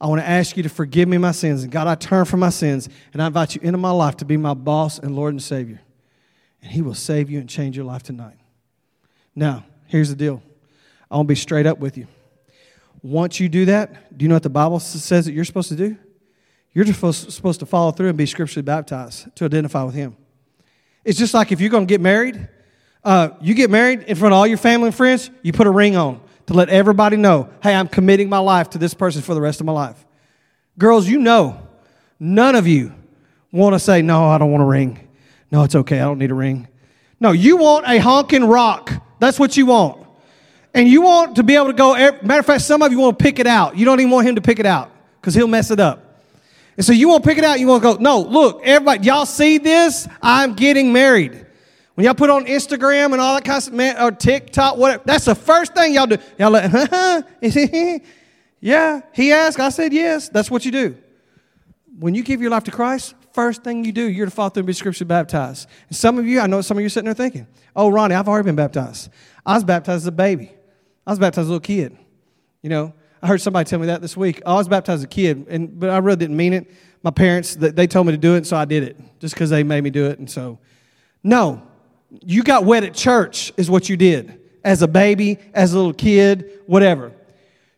I 0.00 0.06
want 0.06 0.20
to 0.20 0.28
ask 0.28 0.56
you 0.56 0.62
to 0.62 0.68
forgive 0.68 1.08
me 1.08 1.18
my 1.18 1.32
sins. 1.32 1.62
And 1.62 1.72
God, 1.72 1.86
I 1.86 1.94
turn 1.94 2.24
from 2.24 2.40
my 2.40 2.50
sins 2.50 2.88
and 3.12 3.22
I 3.22 3.26
invite 3.26 3.54
you 3.54 3.60
into 3.62 3.78
my 3.78 3.90
life 3.90 4.16
to 4.18 4.24
be 4.24 4.36
my 4.36 4.54
boss 4.54 4.98
and 4.98 5.14
Lord 5.14 5.34
and 5.34 5.42
Savior. 5.42 5.80
And 6.62 6.70
He 6.72 6.82
will 6.82 6.94
save 6.94 7.30
you 7.30 7.38
and 7.40 7.48
change 7.48 7.76
your 7.76 7.84
life 7.84 8.02
tonight. 8.02 8.36
Now, 9.34 9.64
here's 9.86 10.08
the 10.08 10.16
deal 10.16 10.42
I 11.10 11.16
want 11.16 11.26
to 11.26 11.32
be 11.32 11.36
straight 11.36 11.66
up 11.66 11.78
with 11.78 11.96
you. 11.96 12.06
Once 13.02 13.38
you 13.38 13.48
do 13.48 13.64
that, 13.66 14.16
do 14.16 14.24
you 14.24 14.28
know 14.28 14.34
what 14.34 14.42
the 14.42 14.50
Bible 14.50 14.80
says 14.80 15.26
that 15.26 15.32
you're 15.32 15.44
supposed 15.44 15.68
to 15.68 15.76
do? 15.76 15.96
You're 16.74 16.84
just 16.84 17.00
supposed 17.30 17.60
to 17.60 17.66
follow 17.66 17.90
through 17.90 18.08
and 18.08 18.18
be 18.18 18.26
scripturally 18.26 18.62
baptized 18.62 19.34
to 19.36 19.44
identify 19.44 19.82
with 19.82 19.94
Him. 19.94 20.16
It's 21.04 21.18
just 21.18 21.34
like 21.34 21.52
if 21.52 21.60
you're 21.60 21.70
going 21.70 21.86
to 21.86 21.90
get 21.90 22.00
married, 22.00 22.48
uh, 23.04 23.30
you 23.40 23.54
get 23.54 23.70
married 23.70 24.02
in 24.02 24.16
front 24.16 24.32
of 24.32 24.38
all 24.38 24.46
your 24.46 24.58
family 24.58 24.88
and 24.88 24.94
friends, 24.94 25.30
you 25.42 25.52
put 25.52 25.66
a 25.66 25.70
ring 25.70 25.96
on 25.96 26.20
to 26.46 26.54
let 26.54 26.68
everybody 26.68 27.16
know, 27.16 27.48
hey, 27.62 27.74
I'm 27.74 27.88
committing 27.88 28.28
my 28.28 28.38
life 28.38 28.70
to 28.70 28.78
this 28.78 28.94
person 28.94 29.22
for 29.22 29.34
the 29.34 29.40
rest 29.40 29.60
of 29.60 29.66
my 29.66 29.72
life. 29.72 30.04
Girls, 30.78 31.08
you 31.08 31.18
know, 31.18 31.66
none 32.20 32.54
of 32.54 32.66
you 32.66 32.94
want 33.52 33.74
to 33.74 33.78
say, 33.78 34.02
no, 34.02 34.26
I 34.26 34.38
don't 34.38 34.50
want 34.50 34.62
a 34.62 34.66
ring. 34.66 35.08
No, 35.50 35.64
it's 35.64 35.74
okay. 35.74 35.98
I 35.98 36.04
don't 36.04 36.18
need 36.18 36.30
a 36.30 36.34
ring. 36.34 36.68
No, 37.20 37.32
you 37.32 37.56
want 37.56 37.86
a 37.88 37.98
honking 37.98 38.44
rock. 38.44 38.92
That's 39.18 39.38
what 39.38 39.56
you 39.56 39.66
want. 39.66 40.06
And 40.74 40.88
you 40.88 41.02
want 41.02 41.36
to 41.36 41.42
be 41.42 41.54
able 41.56 41.66
to 41.66 41.72
go, 41.72 41.94
matter 41.94 42.40
of 42.40 42.46
fact, 42.46 42.62
some 42.62 42.82
of 42.82 42.92
you 42.92 42.98
want 42.98 43.18
to 43.18 43.22
pick 43.22 43.38
it 43.38 43.46
out. 43.46 43.76
You 43.76 43.84
don't 43.84 43.98
even 44.00 44.10
want 44.10 44.28
him 44.28 44.34
to 44.36 44.42
pick 44.42 44.58
it 44.58 44.66
out 44.66 44.90
because 45.20 45.34
he'll 45.34 45.48
mess 45.48 45.70
it 45.70 45.80
up. 45.80 46.07
And 46.78 46.84
so 46.84 46.92
you 46.92 47.08
want 47.08 47.24
to 47.24 47.28
pick 47.28 47.38
it 47.38 47.44
out, 47.44 47.58
you 47.58 47.66
want 47.66 47.82
to 47.82 47.94
go, 47.94 48.00
no, 48.00 48.20
look, 48.20 48.60
everybody, 48.62 49.04
y'all 49.04 49.26
see 49.26 49.58
this? 49.58 50.06
I'm 50.22 50.54
getting 50.54 50.92
married. 50.92 51.44
When 51.96 52.04
y'all 52.04 52.14
put 52.14 52.30
on 52.30 52.46
Instagram 52.46 53.12
and 53.12 53.20
all 53.20 53.34
that 53.34 53.44
kind 53.44 53.56
of 53.56 53.64
stuff, 53.64 54.00
or 54.00 54.12
TikTok, 54.12 54.76
whatever, 54.76 55.02
that's 55.04 55.24
the 55.24 55.34
first 55.34 55.74
thing 55.74 55.94
y'all 55.94 56.06
do. 56.06 56.18
Y'all 56.38 56.52
like, 56.52 56.70
huh? 56.70 57.22
yeah, 58.60 59.00
he 59.12 59.32
asked, 59.32 59.58
I 59.58 59.70
said 59.70 59.92
yes. 59.92 60.28
That's 60.28 60.52
what 60.52 60.64
you 60.64 60.70
do. 60.70 60.96
When 61.98 62.14
you 62.14 62.22
give 62.22 62.40
your 62.40 62.52
life 62.52 62.62
to 62.62 62.70
Christ, 62.70 63.16
first 63.32 63.64
thing 63.64 63.84
you 63.84 63.90
do, 63.90 64.08
you're 64.08 64.26
to 64.26 64.30
follow 64.30 64.50
through 64.50 64.60
and 64.60 64.68
be 64.68 64.72
scripture 64.72 65.04
baptized. 65.04 65.68
And 65.88 65.96
some 65.96 66.16
of 66.16 66.26
you, 66.28 66.38
I 66.38 66.46
know 66.46 66.60
some 66.60 66.76
of 66.76 66.82
you 66.82 66.86
are 66.86 66.90
sitting 66.90 67.06
there 67.06 67.14
thinking, 67.14 67.48
oh, 67.74 67.88
Ronnie, 67.88 68.14
I've 68.14 68.28
already 68.28 68.46
been 68.46 68.54
baptized. 68.54 69.10
I 69.44 69.54
was 69.54 69.64
baptized 69.64 70.02
as 70.02 70.06
a 70.06 70.12
baby. 70.12 70.52
I 71.04 71.10
was 71.10 71.18
baptized 71.18 71.46
as 71.46 71.48
a 71.48 71.50
little 71.50 71.58
kid. 71.58 71.98
You 72.62 72.70
know, 72.70 72.94
I 73.22 73.26
heard 73.26 73.40
somebody 73.40 73.68
tell 73.68 73.78
me 73.78 73.86
that 73.86 74.00
this 74.00 74.16
week. 74.16 74.42
I 74.46 74.54
was 74.54 74.68
baptized 74.68 75.00
as 75.00 75.04
a 75.04 75.08
kid, 75.08 75.46
and 75.48 75.78
but 75.78 75.90
I 75.90 75.98
really 75.98 76.16
didn't 76.16 76.36
mean 76.36 76.52
it. 76.52 76.70
My 77.02 77.10
parents, 77.10 77.54
they 77.56 77.86
told 77.86 78.06
me 78.06 78.12
to 78.12 78.18
do 78.18 78.34
it, 78.34 78.46
so 78.46 78.56
I 78.56 78.64
did 78.64 78.82
it 78.82 78.96
just 79.20 79.34
because 79.34 79.50
they 79.50 79.62
made 79.62 79.82
me 79.84 79.90
do 79.90 80.06
it. 80.06 80.18
And 80.18 80.28
so, 80.28 80.58
no, 81.22 81.62
you 82.22 82.42
got 82.42 82.64
wet 82.64 82.84
at 82.84 82.94
church, 82.94 83.52
is 83.56 83.70
what 83.70 83.88
you 83.88 83.96
did 83.96 84.40
as 84.64 84.82
a 84.82 84.88
baby, 84.88 85.38
as 85.54 85.72
a 85.72 85.76
little 85.76 85.94
kid, 85.94 86.50
whatever. 86.66 87.12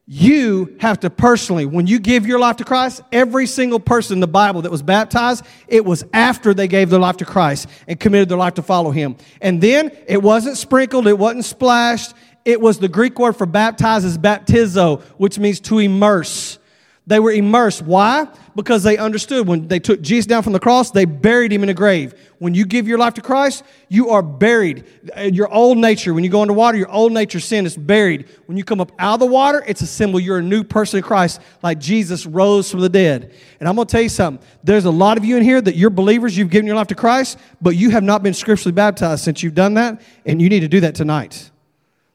You 0.07 0.76
have 0.81 0.98
to 1.00 1.11
personally, 1.11 1.66
when 1.66 1.87
you 1.87 2.00
give 2.00 2.26
your 2.26 2.40
life 2.40 2.57
to 2.57 2.64
Christ, 2.64 3.00
every 3.12 3.46
single 3.46 3.79
person 3.79 4.14
in 4.14 4.20
the 4.20 4.26
Bible 4.26 4.62
that 4.62 4.70
was 4.70 4.83
baptized, 4.83 5.44
it 5.68 5.85
was 5.85 6.05
after 6.12 6.53
they 6.53 6.66
gave 6.66 6.90
their 6.90 6.98
life 6.98 7.18
to 7.18 7.24
Christ 7.24 7.68
and 7.87 8.00
committed 8.00 8.29
their 8.29 8.38
life 8.38 8.55
to 8.55 8.62
follow 8.62 8.90
Him. 8.90 9.16
And 9.40 9.61
then 9.61 9.92
it 10.09 10.20
wasn't 10.20 10.57
sprinkled, 10.57 11.07
it 11.07 11.16
wasn't 11.16 11.44
splashed, 11.44 12.14
it 12.44 12.61
was 12.61 12.79
the 12.79 12.88
Greek 12.88 13.18
word 13.18 13.37
for 13.37 13.46
baptize 13.46 14.05
is 14.05 14.18
baptizo, 14.18 15.03
which 15.18 15.38
means 15.38 15.61
to 15.61 15.79
immerse. 15.79 16.59
They 17.07 17.18
were 17.18 17.33
immersed. 17.33 17.83
Why? 17.83 18.29
Because 18.55 18.85
they 18.85 18.96
understood 18.96 19.48
when 19.48 19.66
they 19.66 19.81
took 19.81 20.00
Jesus 20.00 20.26
down 20.26 20.44
from 20.44 20.53
the 20.53 20.61
cross, 20.61 20.92
they 20.92 21.07
buried 21.07 21.53
him 21.53 21.62
in 21.64 21.68
a 21.68 21.74
grave. 21.74 22.14
When 22.38 22.55
you 22.55 22.64
give 22.64 22.87
your 22.87 22.98
life 22.98 23.14
to 23.14 23.20
Christ, 23.20 23.64
you 23.88 24.11
are 24.11 24.22
buried. 24.22 24.85
Your 25.18 25.53
old 25.53 25.79
nature, 25.79 26.14
when 26.14 26.22
you 26.22 26.31
go 26.31 26.42
into 26.42 26.55
water, 26.55 26.79
your 26.79 26.90
old 26.90 27.12
nature 27.12 27.40
sin 27.40 27.66
is 27.66 27.76
buried. 27.76 28.29
When 28.46 28.57
you 28.57 28.62
come 28.62 28.81
up 28.81 28.92
out 28.98 29.14
of 29.14 29.20
the 29.20 29.26
water, 29.26 29.64
it's 29.66 29.81
a 29.81 29.87
symbol 29.87 30.20
you're 30.20 30.38
a 30.38 30.42
new 30.42 30.62
person 30.62 30.98
in 30.98 31.03
Christ, 31.03 31.40
like 31.62 31.81
Jesus 31.81 32.26
rose 32.26 32.70
from 32.70 32.81
the 32.81 32.88
dead. 32.88 33.35
And 33.59 33.68
I'm 33.68 33.74
going 33.74 33.88
to 33.88 33.92
tell 33.92 34.03
you 34.03 34.09
something. 34.09 34.46
There's 34.62 34.85
a 34.85 34.90
lot 34.90 35.18
of 35.18 35.24
you 35.24 35.37
in 35.37 35.42
here 35.42 35.61
that 35.61 35.74
you're 35.74 35.90
believers, 35.90 36.37
you've 36.37 36.50
given 36.50 36.66
your 36.66 36.76
life 36.76 36.88
to 36.88 36.94
Christ, 36.94 37.38
but 37.61 37.70
you 37.70 37.90
have 37.90 38.05
not 38.05 38.22
been 38.22 38.35
scripturally 38.35 38.72
baptized 38.72 39.24
since 39.24 39.42
you've 39.42 39.55
done 39.55 39.74
that, 39.74 40.00
and 40.26 40.40
you 40.40 40.48
need 40.48 40.61
to 40.61 40.68
do 40.68 40.81
that 40.81 40.94
tonight. 40.94 41.49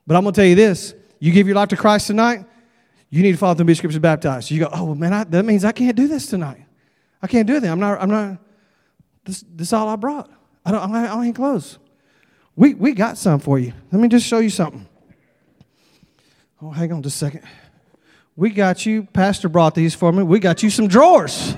But 0.07 0.15
I'm 0.15 0.23
going 0.23 0.33
to 0.33 0.41
tell 0.41 0.47
you 0.47 0.55
this 0.55 0.93
you 1.19 1.31
give 1.31 1.47
your 1.47 1.55
life 1.55 1.69
to 1.69 1.77
Christ 1.77 2.07
tonight, 2.07 2.45
you 3.09 3.23
need 3.23 3.31
to 3.31 3.37
follow 3.37 3.53
through 3.53 3.61
and 3.61 3.67
be 3.67 3.73
scripture 3.75 3.99
baptized. 3.99 4.51
You 4.51 4.59
go, 4.59 4.69
oh, 4.71 4.93
man, 4.93 5.13
I, 5.13 5.23
that 5.23 5.45
means 5.45 5.63
I 5.63 5.71
can't 5.71 5.95
do 5.95 6.07
this 6.07 6.27
tonight. 6.27 6.65
I 7.21 7.27
can't 7.27 7.47
do 7.47 7.59
that. 7.59 7.71
I'm 7.71 7.79
not, 7.79 8.01
I'm 8.01 8.09
not, 8.09 8.37
this, 9.23 9.43
this 9.53 9.69
is 9.69 9.73
all 9.73 9.87
I 9.87 9.95
brought. 9.95 10.29
I 10.65 10.71
don't, 10.71 10.93
I 10.93 11.33
don't. 11.33 11.77
We, 12.55 12.73
we 12.73 12.93
got 12.93 13.17
some 13.17 13.39
for 13.39 13.59
you. 13.59 13.73
Let 13.91 14.01
me 14.01 14.07
just 14.07 14.25
show 14.25 14.39
you 14.39 14.49
something. 14.49 14.87
Oh, 16.61 16.71
hang 16.71 16.91
on 16.91 17.03
just 17.03 17.15
a 17.15 17.19
second. 17.19 17.43
We 18.35 18.49
got 18.49 18.85
you, 18.85 19.03
Pastor 19.03 19.49
brought 19.49 19.75
these 19.75 19.95
for 19.95 20.11
me. 20.11 20.23
We 20.23 20.39
got 20.39 20.61
you 20.63 20.69
some 20.69 20.87
drawers 20.87 21.55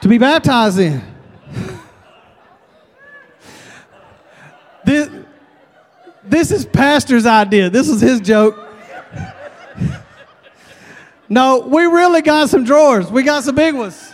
to 0.00 0.08
be 0.08 0.18
baptized 0.18 0.78
in. 0.78 1.02
this, 4.84 5.08
this 6.24 6.50
is 6.50 6.64
Pastor's 6.64 7.26
idea. 7.26 7.70
This 7.70 7.88
was 7.88 8.00
his 8.00 8.20
joke. 8.20 8.68
No, 11.28 11.60
we 11.60 11.84
really 11.86 12.20
got 12.20 12.50
some 12.50 12.62
drawers. 12.62 13.10
We 13.10 13.22
got 13.22 13.42
some 13.42 13.54
big 13.54 13.74
ones. 13.74 14.12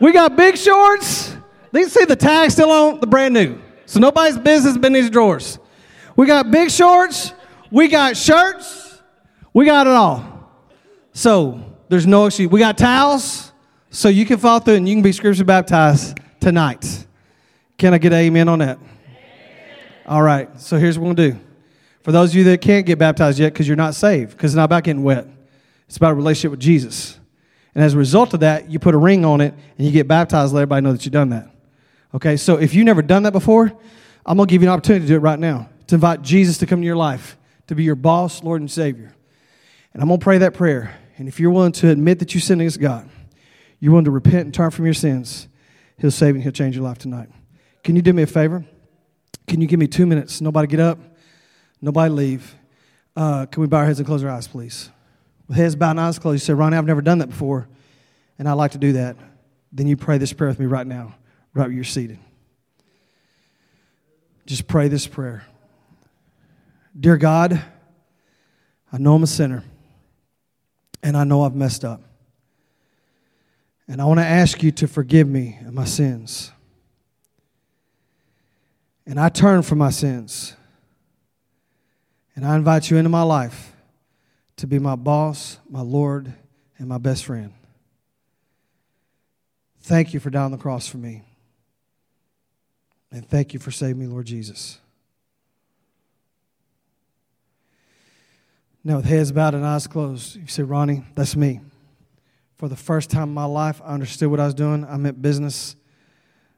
We 0.00 0.10
got 0.10 0.34
big 0.34 0.56
shorts. 0.56 1.36
You 1.74 1.88
see 1.90 2.06
the 2.06 2.16
tag 2.16 2.50
still 2.50 2.70
on, 2.70 3.00
the 3.00 3.06
brand 3.06 3.34
new. 3.34 3.60
So 3.84 4.00
nobody's 4.00 4.38
business 4.38 4.78
been 4.78 4.96
in 4.96 5.02
these 5.02 5.10
drawers. 5.10 5.58
We 6.16 6.26
got 6.26 6.50
big 6.50 6.70
shorts. 6.70 7.34
We 7.70 7.88
got 7.88 8.16
shirts. 8.16 9.02
We 9.52 9.66
got 9.66 9.86
it 9.86 9.92
all. 9.92 10.50
So 11.12 11.62
there's 11.90 12.06
no 12.06 12.24
excuse. 12.24 12.50
We 12.50 12.58
got 12.58 12.78
towels. 12.78 13.52
So 13.90 14.08
you 14.08 14.24
can 14.24 14.38
fall 14.38 14.58
through 14.58 14.76
and 14.76 14.88
you 14.88 14.94
can 14.94 15.02
be 15.02 15.12
scripture 15.12 15.44
baptized 15.44 16.18
tonight. 16.40 17.06
Can 17.76 17.92
I 17.92 17.98
get 17.98 18.14
an 18.14 18.20
amen 18.20 18.48
on 18.48 18.60
that? 18.60 18.78
All 20.12 20.22
right. 20.22 20.60
So 20.60 20.76
here's 20.76 20.98
what 20.98 21.08
we're 21.08 21.14
going 21.14 21.30
to 21.30 21.38
do. 21.38 21.44
For 22.02 22.12
those 22.12 22.32
of 22.32 22.36
you 22.36 22.44
that 22.44 22.60
can't 22.60 22.84
get 22.84 22.98
baptized 22.98 23.38
yet 23.38 23.54
because 23.54 23.66
you're 23.66 23.78
not 23.78 23.94
saved, 23.94 24.32
because 24.32 24.50
it's 24.50 24.56
not 24.56 24.64
about 24.64 24.84
getting 24.84 25.02
wet. 25.02 25.26
It's 25.88 25.96
about 25.96 26.12
a 26.12 26.14
relationship 26.14 26.50
with 26.50 26.60
Jesus. 26.60 27.18
And 27.74 27.82
as 27.82 27.94
a 27.94 27.96
result 27.96 28.34
of 28.34 28.40
that, 28.40 28.70
you 28.70 28.78
put 28.78 28.94
a 28.94 28.98
ring 28.98 29.24
on 29.24 29.40
it 29.40 29.54
and 29.78 29.86
you 29.86 29.90
get 29.90 30.06
baptized, 30.06 30.52
let 30.52 30.60
everybody 30.60 30.84
know 30.84 30.92
that 30.92 31.06
you've 31.06 31.14
done 31.14 31.30
that. 31.30 31.48
Okay, 32.12 32.36
so 32.36 32.56
if 32.58 32.74
you've 32.74 32.84
never 32.84 33.00
done 33.00 33.22
that 33.22 33.32
before, 33.32 33.72
I'm 34.26 34.36
going 34.36 34.46
to 34.46 34.52
give 34.52 34.60
you 34.60 34.68
an 34.68 34.74
opportunity 34.74 35.06
to 35.06 35.08
do 35.08 35.16
it 35.16 35.20
right 35.20 35.38
now, 35.38 35.70
to 35.86 35.94
invite 35.94 36.20
Jesus 36.20 36.58
to 36.58 36.66
come 36.66 36.80
into 36.80 36.88
your 36.88 36.96
life, 36.96 37.38
to 37.68 37.74
be 37.74 37.82
your 37.82 37.94
boss, 37.94 38.42
Lord, 38.42 38.60
and 38.60 38.70
Savior. 38.70 39.14
And 39.94 40.02
I'm 40.02 40.08
going 40.08 40.20
to 40.20 40.24
pray 40.24 40.36
that 40.36 40.52
prayer. 40.52 40.94
And 41.16 41.26
if 41.26 41.40
you're 41.40 41.50
willing 41.50 41.72
to 41.72 41.88
admit 41.88 42.18
that 42.18 42.34
you 42.34 42.40
sinned 42.40 42.60
against 42.60 42.80
God, 42.80 43.08
you're 43.80 43.92
willing 43.92 44.04
to 44.04 44.10
repent 44.10 44.44
and 44.44 44.52
turn 44.52 44.72
from 44.72 44.84
your 44.84 44.92
sins, 44.92 45.48
He'll 45.96 46.10
save 46.10 46.34
you 46.34 46.34
and 46.34 46.42
He'll 46.42 46.52
change 46.52 46.76
your 46.76 46.84
life 46.84 46.98
tonight. 46.98 47.30
Can 47.82 47.96
you 47.96 48.02
do 48.02 48.12
me 48.12 48.24
a 48.24 48.26
favor? 48.26 48.66
Can 49.46 49.60
you 49.60 49.66
give 49.66 49.80
me 49.80 49.86
two 49.86 50.06
minutes? 50.06 50.40
Nobody 50.40 50.66
get 50.68 50.80
up, 50.80 50.98
nobody 51.80 52.12
leave. 52.12 52.54
Uh, 53.14 53.46
can 53.46 53.60
we 53.60 53.66
bow 53.66 53.78
our 53.78 53.86
heads 53.86 53.98
and 53.98 54.06
close 54.06 54.24
our 54.24 54.30
eyes, 54.30 54.48
please? 54.48 54.90
with 55.52 55.58
heads 55.58 55.76
bowed 55.76 55.90
and 55.90 56.00
eyes 56.00 56.18
closed, 56.18 56.36
you 56.36 56.46
say, 56.46 56.54
Ronnie, 56.54 56.78
I've 56.78 56.86
never 56.86 57.02
done 57.02 57.18
that 57.18 57.28
before, 57.28 57.68
and 58.38 58.48
I'd 58.48 58.54
like 58.54 58.70
to 58.70 58.78
do 58.78 58.92
that, 58.94 59.16
then 59.70 59.86
you 59.86 59.98
pray 59.98 60.16
this 60.16 60.32
prayer 60.32 60.48
with 60.48 60.58
me 60.58 60.64
right 60.64 60.86
now, 60.86 61.14
right 61.52 61.66
where 61.66 61.72
you're 61.72 61.84
seated. 61.84 62.18
Just 64.46 64.66
pray 64.66 64.88
this 64.88 65.06
prayer. 65.06 65.44
Dear 66.98 67.18
God, 67.18 67.62
I 68.90 68.96
know 68.96 69.14
I'm 69.14 69.22
a 69.22 69.26
sinner, 69.26 69.62
and 71.02 71.18
I 71.18 71.24
know 71.24 71.42
I've 71.42 71.54
messed 71.54 71.84
up. 71.84 72.00
And 73.86 74.00
I 74.00 74.06
want 74.06 74.20
to 74.20 74.26
ask 74.26 74.62
you 74.62 74.70
to 74.72 74.88
forgive 74.88 75.28
me 75.28 75.58
of 75.66 75.74
my 75.74 75.84
sins. 75.84 76.50
And 79.06 79.18
I 79.18 79.28
turn 79.28 79.62
from 79.62 79.78
my 79.78 79.90
sins. 79.90 80.54
And 82.34 82.46
I 82.46 82.56
invite 82.56 82.90
you 82.90 82.96
into 82.96 83.10
my 83.10 83.22
life 83.22 83.72
to 84.56 84.66
be 84.66 84.78
my 84.78 84.96
boss, 84.96 85.58
my 85.68 85.80
Lord, 85.80 86.32
and 86.78 86.88
my 86.88 86.98
best 86.98 87.24
friend. 87.24 87.52
Thank 89.80 90.14
you 90.14 90.20
for 90.20 90.30
dying 90.30 90.46
on 90.46 90.50
the 90.52 90.58
cross 90.58 90.88
for 90.88 90.98
me. 90.98 91.22
And 93.10 93.28
thank 93.28 93.52
you 93.52 93.60
for 93.60 93.70
saving 93.70 93.98
me, 93.98 94.06
Lord 94.06 94.26
Jesus. 94.26 94.78
Now, 98.84 98.96
with 98.96 99.04
heads 99.04 99.30
bowed 99.30 99.54
and 99.54 99.64
eyes 99.64 99.86
closed, 99.86 100.36
you 100.36 100.46
say, 100.46 100.62
Ronnie, 100.62 101.04
that's 101.14 101.36
me. 101.36 101.60
For 102.56 102.68
the 102.68 102.76
first 102.76 103.10
time 103.10 103.24
in 103.24 103.34
my 103.34 103.44
life, 103.44 103.80
I 103.84 103.92
understood 103.92 104.30
what 104.30 104.40
I 104.40 104.46
was 104.46 104.54
doing. 104.54 104.84
I 104.84 104.96
meant 104.96 105.20
business. 105.20 105.76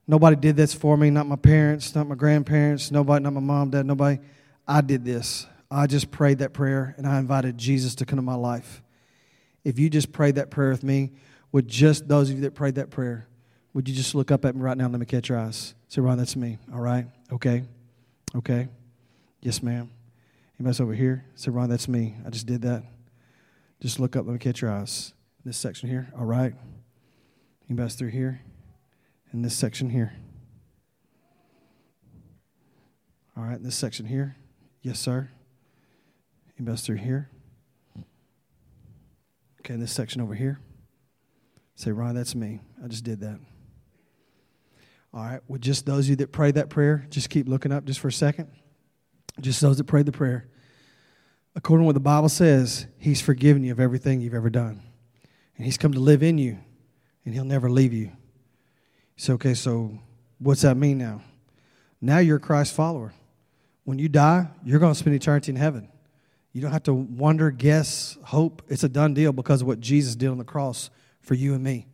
Nobody 0.06 0.36
did 0.36 0.56
this 0.56 0.74
for 0.74 0.96
me, 0.96 1.10
not 1.10 1.26
my 1.26 1.36
parents, 1.36 1.94
not 1.94 2.06
my 2.06 2.14
grandparents, 2.14 2.90
nobody, 2.90 3.22
not 3.22 3.32
my 3.32 3.40
mom, 3.40 3.70
dad, 3.70 3.86
nobody. 3.86 4.18
I 4.66 4.80
did 4.80 5.04
this. 5.04 5.46
I 5.70 5.86
just 5.86 6.10
prayed 6.10 6.38
that 6.38 6.52
prayer 6.52 6.94
and 6.98 7.06
I 7.06 7.18
invited 7.18 7.56
Jesus 7.58 7.94
to 7.96 8.06
come 8.06 8.18
to 8.18 8.22
my 8.22 8.34
life. 8.34 8.82
If 9.64 9.78
you 9.78 9.88
just 9.88 10.12
prayed 10.12 10.34
that 10.34 10.50
prayer 10.50 10.70
with 10.70 10.84
me, 10.84 11.12
would 11.52 11.68
just 11.68 12.06
those 12.06 12.28
of 12.30 12.36
you 12.36 12.42
that 12.42 12.54
prayed 12.54 12.74
that 12.74 12.90
prayer, 12.90 13.26
would 13.72 13.88
you 13.88 13.94
just 13.94 14.14
look 14.14 14.30
up 14.30 14.44
at 14.44 14.54
me 14.54 14.60
right 14.60 14.76
now 14.76 14.84
and 14.84 14.92
let 14.92 15.00
me 15.00 15.06
catch 15.06 15.28
your 15.28 15.38
eyes? 15.38 15.74
Say, 15.88 16.00
Ron, 16.00 16.18
that's 16.18 16.36
me. 16.36 16.58
All 16.72 16.80
right. 16.80 17.06
Okay. 17.32 17.64
Okay. 18.36 18.68
Yes, 19.40 19.62
ma'am. 19.62 19.90
Anybody 20.58 20.82
over 20.82 20.94
here? 20.94 21.24
Say, 21.34 21.50
Ron, 21.50 21.70
that's 21.70 21.88
me. 21.88 22.14
I 22.26 22.30
just 22.30 22.46
did 22.46 22.62
that. 22.62 22.84
Just 23.80 23.98
look 23.98 24.16
up. 24.16 24.26
Let 24.26 24.32
me 24.32 24.38
catch 24.38 24.60
your 24.60 24.70
eyes. 24.70 25.12
This 25.44 25.56
section 25.56 25.88
here. 25.88 26.12
All 26.16 26.24
right. 26.24 26.54
Anybody 27.68 27.90
through 27.90 28.08
here? 28.10 28.40
In 29.34 29.42
this 29.42 29.56
section 29.56 29.90
here. 29.90 30.12
All 33.36 33.42
right. 33.42 33.56
In 33.56 33.64
this 33.64 33.74
section 33.74 34.06
here. 34.06 34.36
Yes, 34.80 35.00
sir. 35.00 35.28
Anybody 36.56 36.78
through 36.78 36.96
here? 36.98 37.28
Okay, 39.58 39.74
in 39.74 39.80
this 39.80 39.90
section 39.90 40.20
over 40.20 40.36
here. 40.36 40.60
Say, 41.74 41.90
Ron, 41.90 42.14
that's 42.14 42.36
me. 42.36 42.60
I 42.82 42.86
just 42.86 43.02
did 43.02 43.20
that. 43.22 43.40
All 45.12 45.24
right. 45.24 45.40
Well, 45.48 45.58
just 45.58 45.84
those 45.84 46.06
of 46.06 46.10
you 46.10 46.16
that 46.16 46.30
prayed 46.30 46.54
that 46.54 46.70
prayer, 46.70 47.04
just 47.10 47.28
keep 47.28 47.48
looking 47.48 47.72
up 47.72 47.86
just 47.86 47.98
for 47.98 48.06
a 48.06 48.12
second. 48.12 48.52
Just 49.40 49.60
those 49.60 49.78
that 49.78 49.84
prayed 49.84 50.06
the 50.06 50.12
prayer. 50.12 50.46
According 51.56 51.82
to 51.82 51.86
what 51.86 51.94
the 51.94 52.00
Bible 52.00 52.28
says, 52.28 52.86
He's 52.98 53.20
forgiven 53.20 53.64
you 53.64 53.72
of 53.72 53.80
everything 53.80 54.20
you've 54.20 54.32
ever 54.32 54.50
done. 54.50 54.80
And 55.56 55.66
He's 55.66 55.76
come 55.76 55.92
to 55.92 56.00
live 56.00 56.22
in 56.22 56.38
you, 56.38 56.56
and 57.24 57.34
He'll 57.34 57.44
never 57.44 57.68
leave 57.68 57.92
you. 57.92 58.12
So, 59.16 59.34
okay, 59.34 59.54
so 59.54 59.98
What's 60.44 60.60
that 60.60 60.76
mean 60.76 60.98
now? 60.98 61.22
Now 62.02 62.18
you're 62.18 62.36
a 62.36 62.40
Christ 62.40 62.74
follower. 62.74 63.14
When 63.84 63.98
you 63.98 64.10
die, 64.10 64.48
you're 64.62 64.78
going 64.78 64.92
to 64.92 64.98
spend 64.98 65.16
eternity 65.16 65.52
in 65.52 65.56
heaven. 65.56 65.88
You 66.52 66.60
don't 66.60 66.70
have 66.70 66.82
to 66.84 66.92
wonder, 66.92 67.50
guess, 67.50 68.18
hope. 68.22 68.62
It's 68.68 68.84
a 68.84 68.88
done 68.88 69.14
deal 69.14 69.32
because 69.32 69.62
of 69.62 69.66
what 69.66 69.80
Jesus 69.80 70.14
did 70.14 70.28
on 70.28 70.36
the 70.36 70.44
cross 70.44 70.90
for 71.22 71.32
you 71.32 71.54
and 71.54 71.64
me. 71.64 71.86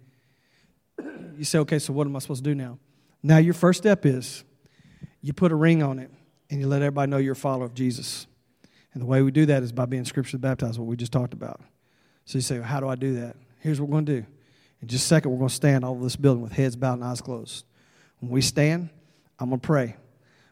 You 1.36 1.44
say, 1.44 1.58
okay, 1.60 1.78
so 1.78 1.92
what 1.92 2.08
am 2.08 2.16
I 2.16 2.18
supposed 2.18 2.44
to 2.44 2.50
do 2.50 2.56
now? 2.56 2.78
Now, 3.22 3.38
your 3.38 3.54
first 3.54 3.78
step 3.78 4.04
is 4.04 4.42
you 5.22 5.32
put 5.32 5.52
a 5.52 5.54
ring 5.54 5.82
on 5.82 6.00
it 6.00 6.10
and 6.50 6.60
you 6.60 6.66
let 6.66 6.82
everybody 6.82 7.08
know 7.08 7.18
you're 7.18 7.32
a 7.32 7.36
follower 7.36 7.64
of 7.64 7.74
Jesus. 7.74 8.26
And 8.92 9.00
the 9.00 9.06
way 9.06 9.22
we 9.22 9.30
do 9.30 9.46
that 9.46 9.62
is 9.62 9.70
by 9.70 9.86
being 9.86 10.04
scripturally 10.04 10.40
baptized, 10.40 10.76
what 10.78 10.86
we 10.86 10.96
just 10.96 11.12
talked 11.12 11.34
about. 11.34 11.60
So 12.24 12.38
you 12.38 12.42
say, 12.42 12.58
well, 12.58 12.66
how 12.66 12.80
do 12.80 12.88
I 12.88 12.96
do 12.96 13.14
that? 13.20 13.36
Here's 13.60 13.80
what 13.80 13.88
we're 13.88 13.94
going 13.94 14.06
to 14.06 14.20
do. 14.22 14.26
In 14.82 14.88
just 14.88 15.04
a 15.04 15.08
second, 15.08 15.30
we're 15.30 15.38
going 15.38 15.48
to 15.48 15.54
stand 15.54 15.84
all 15.84 15.92
over 15.92 16.04
this 16.04 16.16
building 16.16 16.42
with 16.42 16.52
heads 16.52 16.76
bowed 16.76 16.94
and 16.94 17.04
eyes 17.04 17.20
closed. 17.20 17.64
When 18.20 18.30
we 18.30 18.40
stand, 18.40 18.90
I'm 19.38 19.50
going 19.50 19.60
to 19.60 19.66
pray. 19.66 19.96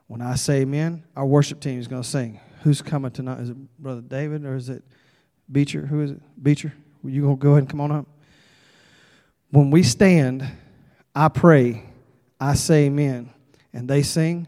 When 0.06 0.22
I 0.22 0.36
say 0.36 0.60
amen, 0.62 1.04
our 1.16 1.26
worship 1.26 1.60
team 1.60 1.78
is 1.78 1.88
going 1.88 2.02
to 2.02 2.08
sing. 2.08 2.40
Who's 2.62 2.82
coming 2.82 3.10
tonight? 3.10 3.40
Is 3.40 3.50
it 3.50 3.78
Brother 3.78 4.00
David 4.00 4.44
or 4.44 4.56
is 4.56 4.68
it 4.68 4.82
Beecher? 5.50 5.86
Who 5.86 6.00
is 6.02 6.10
it? 6.12 6.42
Beecher? 6.42 6.72
You 7.04 7.22
going 7.22 7.36
to 7.36 7.40
go 7.40 7.50
ahead 7.52 7.62
and 7.62 7.70
come 7.70 7.80
on 7.80 7.92
up? 7.92 8.06
When 9.50 9.70
we 9.70 9.82
stand, 9.82 10.46
I 11.14 11.28
pray, 11.28 11.84
I 12.40 12.54
say 12.54 12.86
amen, 12.86 13.30
and 13.72 13.88
they 13.88 14.02
sing. 14.02 14.46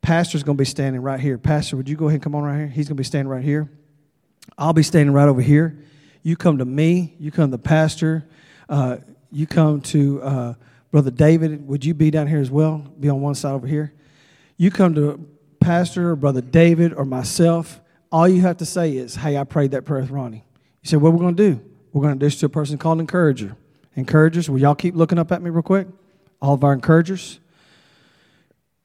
Pastor's 0.00 0.42
going 0.42 0.56
to 0.56 0.60
be 0.60 0.66
standing 0.66 1.02
right 1.02 1.20
here. 1.20 1.36
Pastor, 1.36 1.76
would 1.76 1.88
you 1.88 1.96
go 1.96 2.06
ahead 2.06 2.16
and 2.16 2.22
come 2.22 2.34
on 2.34 2.42
right 2.42 2.56
here? 2.56 2.66
He's 2.66 2.88
going 2.88 2.96
to 2.96 3.00
be 3.00 3.04
standing 3.04 3.28
right 3.28 3.44
here. 3.44 3.70
I'll 4.56 4.72
be 4.72 4.82
standing 4.82 5.12
right 5.14 5.28
over 5.28 5.42
here. 5.42 5.78
You 6.22 6.36
come 6.36 6.58
to 6.58 6.64
me. 6.64 7.16
You 7.18 7.30
come 7.30 7.50
to 7.50 7.56
the 7.56 7.62
pastor. 7.62 8.26
Uh, 8.68 8.98
you 9.32 9.46
come 9.46 9.80
to 9.82 10.22
uh, 10.22 10.54
Brother 10.90 11.10
David. 11.10 11.66
Would 11.68 11.84
you 11.84 11.94
be 11.94 12.10
down 12.10 12.26
here 12.26 12.40
as 12.40 12.50
well? 12.50 12.78
Be 12.78 13.08
on 13.08 13.20
one 13.20 13.34
side 13.34 13.52
over 13.52 13.66
here. 13.66 13.92
You 14.56 14.70
come 14.70 14.94
to 14.94 15.26
Pastor 15.60 16.10
or 16.10 16.16
Brother 16.16 16.40
David 16.40 16.92
or 16.92 17.04
myself. 17.04 17.80
All 18.10 18.28
you 18.28 18.40
have 18.42 18.56
to 18.58 18.66
say 18.66 18.96
is, 18.96 19.14
Hey, 19.16 19.36
I 19.36 19.44
prayed 19.44 19.70
that 19.72 19.84
prayer 19.84 20.00
with 20.00 20.10
Ronnie. 20.10 20.44
You 20.82 20.88
say, 20.88 20.96
What 20.96 21.12
we're 21.12 21.18
going 21.18 21.36
to 21.36 21.50
do? 21.50 21.60
We're 21.92 22.02
going 22.02 22.14
to 22.14 22.18
do 22.18 22.26
this 22.26 22.38
to 22.40 22.46
a 22.46 22.48
person 22.48 22.78
called 22.78 23.00
Encourager. 23.00 23.56
Encouragers, 23.96 24.48
will 24.48 24.58
y'all 24.58 24.74
keep 24.74 24.94
looking 24.94 25.18
up 25.18 25.32
at 25.32 25.42
me 25.42 25.50
real 25.50 25.62
quick? 25.62 25.88
All 26.40 26.54
of 26.54 26.64
our 26.64 26.72
encouragers. 26.72 27.40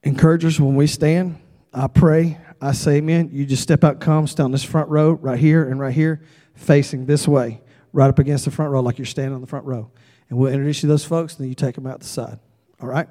Encouragers, 0.04 0.60
when 0.60 0.76
we 0.76 0.88
stand, 0.88 1.40
I 1.74 1.88
pray, 1.88 2.38
I 2.62 2.72
say 2.72 2.98
amen. 2.98 3.30
You 3.32 3.46
just 3.46 3.64
step 3.64 3.84
out, 3.84 4.00
come, 4.00 4.28
stand 4.28 4.46
on 4.46 4.52
this 4.52 4.64
front 4.64 4.90
row, 4.90 5.12
right 5.12 5.40
here 5.40 5.70
and 5.70 5.80
right 5.80 5.94
here, 5.94 6.22
facing 6.56 7.06
this 7.06 7.28
way, 7.28 7.62
right 7.94 8.08
up 8.08 8.20
against 8.20 8.46
the 8.46 8.52
front 8.52 8.72
row, 8.72 8.82
like 8.82 8.98
you're 8.98 9.06
standing 9.06 9.34
on 9.34 9.42
the 9.42 9.48
front 9.48 9.66
row. 9.66 9.90
And 10.30 10.38
we'll 10.38 10.52
introduce 10.52 10.78
you 10.78 10.82
to 10.82 10.88
those 10.88 11.06
folks, 11.06 11.36
and 11.36 11.44
then 11.44 11.50
you 11.50 11.56
take 11.56 11.76
them 11.76 11.88
out 11.88 12.00
the 12.00 12.06
side. 12.06 12.40
All 12.82 12.88
right? 12.88 13.08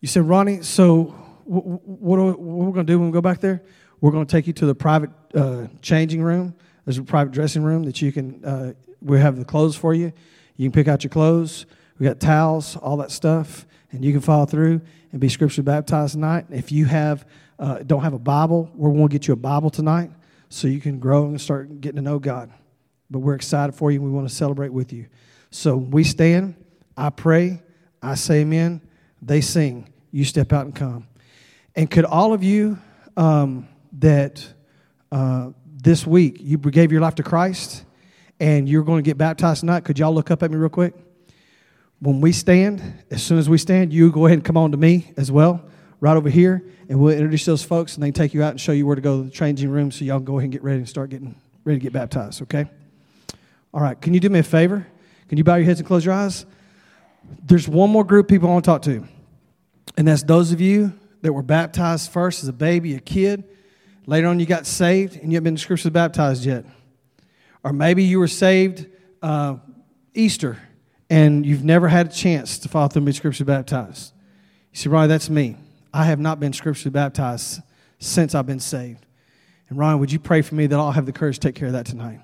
You 0.00 0.08
said, 0.08 0.24
Ronnie, 0.28 0.62
so 0.62 1.04
what, 1.44 2.18
are 2.18 2.36
we 2.36 2.72
going 2.72 2.86
to 2.86 2.92
do 2.92 2.98
when 2.98 3.08
we 3.08 3.12
go 3.12 3.20
back 3.20 3.40
there? 3.40 3.62
We're 4.00 4.10
going 4.10 4.26
to 4.26 4.30
take 4.30 4.46
you 4.46 4.52
to 4.54 4.66
the 4.66 4.74
private 4.74 5.10
uh, 5.34 5.68
changing 5.80 6.22
room. 6.22 6.54
There's 6.84 6.98
a 6.98 7.02
private 7.02 7.32
dressing 7.32 7.62
room 7.62 7.84
that 7.84 8.02
you 8.02 8.12
can, 8.12 8.44
uh, 8.44 8.72
we 9.00 9.18
have 9.20 9.36
the 9.36 9.44
clothes 9.44 9.76
for 9.76 9.94
you. 9.94 10.12
You 10.56 10.68
can 10.68 10.72
pick 10.72 10.88
out 10.88 11.04
your 11.04 11.10
clothes. 11.10 11.66
We 11.98 12.06
got 12.06 12.20
towels, 12.20 12.76
all 12.76 12.96
that 12.98 13.10
stuff, 13.10 13.66
and 13.92 14.04
you 14.04 14.12
can 14.12 14.20
follow 14.20 14.46
through 14.46 14.80
and 15.12 15.20
be 15.20 15.28
scripture 15.28 15.62
baptized 15.62 16.14
tonight. 16.14 16.46
If 16.50 16.72
you 16.72 16.86
have 16.86 17.26
uh, 17.58 17.78
don't 17.78 18.02
have 18.02 18.14
a 18.14 18.18
Bible, 18.18 18.70
we're 18.74 18.90
going 18.90 19.08
to 19.08 19.12
get 19.12 19.28
you 19.28 19.34
a 19.34 19.36
Bible 19.36 19.70
tonight 19.70 20.10
so 20.48 20.66
you 20.66 20.80
can 20.80 20.98
grow 20.98 21.26
and 21.26 21.40
start 21.40 21.80
getting 21.80 21.96
to 21.96 22.02
know 22.02 22.18
God. 22.18 22.50
But 23.10 23.20
we're 23.20 23.34
excited 23.34 23.74
for 23.74 23.90
you. 23.90 24.02
We 24.02 24.10
want 24.10 24.28
to 24.28 24.34
celebrate 24.34 24.72
with 24.72 24.92
you. 24.92 25.06
So 25.54 25.76
we 25.76 26.02
stand. 26.02 26.56
I 26.96 27.10
pray. 27.10 27.62
I 28.02 28.16
say 28.16 28.40
amen. 28.40 28.82
They 29.22 29.40
sing. 29.40 29.88
You 30.10 30.24
step 30.24 30.52
out 30.52 30.64
and 30.64 30.74
come. 30.74 31.06
And 31.76 31.88
could 31.88 32.04
all 32.04 32.34
of 32.34 32.42
you 32.42 32.76
um, 33.16 33.68
that 34.00 34.44
uh, 35.12 35.50
this 35.64 36.04
week 36.08 36.38
you 36.40 36.58
gave 36.58 36.90
your 36.90 37.00
life 37.00 37.14
to 37.14 37.22
Christ 37.22 37.84
and 38.40 38.68
you're 38.68 38.82
going 38.82 39.04
to 39.04 39.08
get 39.08 39.16
baptized 39.16 39.60
tonight, 39.60 39.84
could 39.84 39.96
y'all 39.96 40.12
look 40.12 40.32
up 40.32 40.42
at 40.42 40.50
me 40.50 40.56
real 40.56 40.68
quick? 40.68 40.92
When 42.00 42.20
we 42.20 42.32
stand, 42.32 43.04
as 43.12 43.22
soon 43.22 43.38
as 43.38 43.48
we 43.48 43.56
stand, 43.56 43.92
you 43.92 44.10
go 44.10 44.26
ahead 44.26 44.38
and 44.38 44.44
come 44.44 44.56
on 44.56 44.72
to 44.72 44.76
me 44.76 45.12
as 45.16 45.30
well, 45.30 45.64
right 46.00 46.16
over 46.16 46.28
here, 46.28 46.64
and 46.88 46.98
we'll 46.98 47.14
introduce 47.14 47.44
those 47.44 47.62
folks 47.62 47.94
and 47.94 48.02
they 48.02 48.10
take 48.10 48.34
you 48.34 48.42
out 48.42 48.50
and 48.50 48.60
show 48.60 48.72
you 48.72 48.86
where 48.86 48.96
to 48.96 49.00
go 49.00 49.18
to 49.18 49.28
the 49.28 49.30
changing 49.30 49.70
room 49.70 49.92
so 49.92 50.04
y'all 50.04 50.18
can 50.18 50.24
go 50.24 50.38
ahead 50.38 50.46
and 50.46 50.52
get 50.52 50.64
ready 50.64 50.78
and 50.78 50.88
start 50.88 51.10
getting 51.10 51.36
ready 51.62 51.78
to 51.78 51.82
get 51.82 51.92
baptized, 51.92 52.42
okay? 52.42 52.68
All 53.72 53.80
right, 53.80 54.00
can 54.00 54.14
you 54.14 54.20
do 54.20 54.28
me 54.28 54.40
a 54.40 54.42
favor? 54.42 54.88
Can 55.28 55.38
you 55.38 55.44
bow 55.44 55.56
your 55.56 55.64
heads 55.64 55.80
and 55.80 55.86
close 55.86 56.04
your 56.04 56.14
eyes? 56.14 56.46
There's 57.42 57.66
one 57.68 57.90
more 57.90 58.04
group 58.04 58.28
people 58.28 58.48
I 58.48 58.52
want 58.52 58.64
to 58.64 58.70
talk 58.70 58.82
to, 58.82 59.06
and 59.96 60.06
that's 60.06 60.22
those 60.22 60.52
of 60.52 60.60
you 60.60 60.92
that 61.22 61.32
were 61.32 61.42
baptized 61.42 62.10
first 62.10 62.42
as 62.42 62.48
a 62.48 62.52
baby, 62.52 62.94
a 62.94 63.00
kid. 63.00 63.44
Later 64.06 64.26
on, 64.26 64.38
you 64.38 64.46
got 64.46 64.66
saved 64.66 65.16
and 65.16 65.32
you 65.32 65.36
haven't 65.36 65.44
been 65.44 65.56
scripturally 65.56 65.92
baptized 65.92 66.44
yet. 66.44 66.66
Or 67.62 67.72
maybe 67.72 68.04
you 68.04 68.18
were 68.18 68.28
saved 68.28 68.86
uh, 69.22 69.56
Easter 70.12 70.58
and 71.08 71.46
you've 71.46 71.64
never 71.64 71.88
had 71.88 72.08
a 72.08 72.10
chance 72.10 72.58
to 72.58 72.68
follow 72.68 72.88
through 72.88 73.00
and 73.00 73.06
be 73.06 73.12
scripturally 73.12 73.46
baptized. 73.46 74.12
You 74.72 74.78
say, 74.78 74.90
Ryan, 74.90 75.08
that's 75.08 75.30
me. 75.30 75.56
I 75.94 76.04
have 76.04 76.18
not 76.18 76.40
been 76.40 76.52
scripturally 76.52 76.92
baptized 76.92 77.62
since 77.98 78.34
I've 78.34 78.46
been 78.46 78.60
saved. 78.60 79.06
And 79.70 79.78
Ryan, 79.78 80.00
would 80.00 80.12
you 80.12 80.18
pray 80.18 80.42
for 80.42 80.54
me 80.54 80.66
that 80.66 80.78
I'll 80.78 80.92
have 80.92 81.06
the 81.06 81.12
courage 81.12 81.36
to 81.36 81.48
take 81.48 81.54
care 81.54 81.68
of 81.68 81.72
that 81.72 81.86
tonight? 81.86 82.20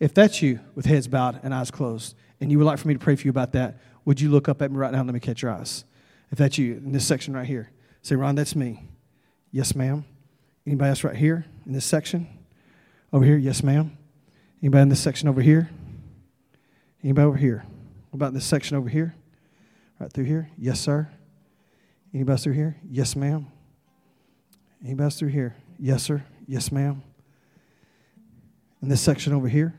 If 0.00 0.14
that's 0.14 0.40
you, 0.40 0.60
with 0.74 0.86
heads 0.86 1.08
bowed 1.08 1.40
and 1.42 1.52
eyes 1.52 1.70
closed, 1.70 2.14
and 2.40 2.50
you 2.50 2.58
would 2.58 2.64
like 2.64 2.78
for 2.78 2.88
me 2.88 2.94
to 2.94 3.00
pray 3.00 3.16
for 3.16 3.22
you 3.22 3.30
about 3.30 3.52
that, 3.52 3.78
would 4.04 4.20
you 4.20 4.30
look 4.30 4.48
up 4.48 4.62
at 4.62 4.70
me 4.70 4.78
right 4.78 4.92
now 4.92 5.00
and 5.00 5.08
let 5.08 5.14
me 5.14 5.20
catch 5.20 5.42
your 5.42 5.52
eyes? 5.52 5.84
If 6.30 6.38
that's 6.38 6.58
you, 6.58 6.74
in 6.74 6.92
this 6.92 7.06
section 7.06 7.34
right 7.34 7.46
here, 7.46 7.70
say, 8.02 8.16
Ron, 8.16 8.34
that's 8.34 8.54
me. 8.54 8.84
Yes, 9.50 9.74
ma'am. 9.74 10.04
Anybody 10.66 10.90
else 10.90 11.04
right 11.04 11.16
here 11.16 11.46
in 11.66 11.72
this 11.72 11.84
section? 11.84 12.28
Over 13.12 13.24
here? 13.24 13.36
Yes, 13.36 13.62
ma'am. 13.62 13.96
Anybody 14.62 14.82
in 14.82 14.88
this 14.88 15.00
section 15.00 15.28
over 15.28 15.40
here? 15.40 15.70
Anybody 17.02 17.26
over 17.26 17.36
here? 17.36 17.64
What 18.10 18.16
about 18.16 18.34
this 18.34 18.44
section 18.44 18.76
over 18.76 18.88
here? 18.88 19.14
Right 19.98 20.12
through 20.12 20.24
here? 20.24 20.50
Yes, 20.58 20.80
sir. 20.80 21.08
Anybody 22.12 22.32
else 22.32 22.44
through 22.44 22.54
here? 22.54 22.76
Yes, 22.90 23.16
ma'am. 23.16 23.46
Anybody 24.84 25.04
else 25.04 25.18
through 25.18 25.28
here? 25.28 25.56
Yes, 25.78 26.02
sir. 26.02 26.24
Yes, 26.46 26.70
ma'am. 26.72 27.02
In 28.82 28.88
this 28.88 29.00
section 29.00 29.32
over 29.32 29.48
here? 29.48 29.74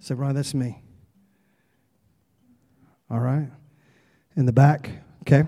Say, 0.00 0.14
Ron, 0.14 0.34
that's 0.34 0.54
me. 0.54 0.81
All 3.12 3.20
right. 3.20 3.48
In 4.36 4.46
the 4.46 4.52
back, 4.52 4.90
okay? 5.22 5.46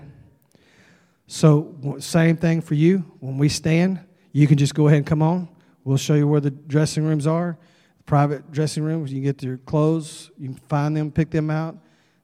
So, 1.27 1.97
same 1.99 2.37
thing 2.37 2.61
for 2.61 2.75
you. 2.75 2.99
When 3.19 3.39
we 3.39 3.49
stand, 3.49 3.99
you 4.31 4.47
can 4.47 4.57
just 4.57 4.75
go 4.75 4.87
ahead 4.87 4.97
and 4.97 5.05
come 5.05 5.23
on. 5.23 5.49
We'll 5.83 5.97
show 5.97 6.13
you 6.13 6.27
where 6.27 6.39
the 6.39 6.51
dressing 6.51 7.03
rooms 7.03 7.25
are 7.25 7.57
private 8.05 8.51
dressing 8.51 8.83
rooms. 8.83 9.11
You 9.11 9.17
can 9.17 9.23
get 9.23 9.43
your 9.43 9.57
clothes, 9.57 10.31
you 10.37 10.49
can 10.49 10.57
find 10.67 10.95
them, 10.95 11.11
pick 11.11 11.31
them 11.31 11.49
out, 11.49 11.77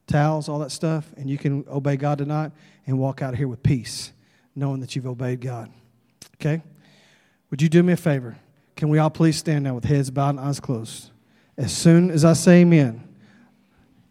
towels, 0.07 0.47
all 0.47 0.59
that 0.59 0.71
stuff, 0.71 1.11
and 1.17 1.29
you 1.29 1.37
can 1.37 1.65
obey 1.67 1.97
God 1.97 2.19
tonight 2.19 2.51
and 2.85 2.99
walk 2.99 3.21
out 3.21 3.33
of 3.33 3.39
here 3.39 3.47
with 3.47 3.63
peace, 3.63 4.11
knowing 4.55 4.79
that 4.81 4.95
you've 4.95 5.07
obeyed 5.07 5.41
God. 5.41 5.71
Okay? 6.35 6.61
Would 7.49 7.61
you 7.61 7.69
do 7.69 7.83
me 7.83 7.93
a 7.93 7.97
favor? 7.97 8.37
Can 8.75 8.89
we 8.89 8.99
all 8.99 9.09
please 9.09 9.37
stand 9.37 9.63
now 9.63 9.75
with 9.75 9.85
heads 9.85 10.09
bowed 10.09 10.29
and 10.31 10.39
eyes 10.39 10.59
closed? 10.59 11.11
As 11.57 11.75
soon 11.75 12.09
as 12.09 12.23
I 12.23 12.33
say 12.33 12.61
amen, 12.61 13.07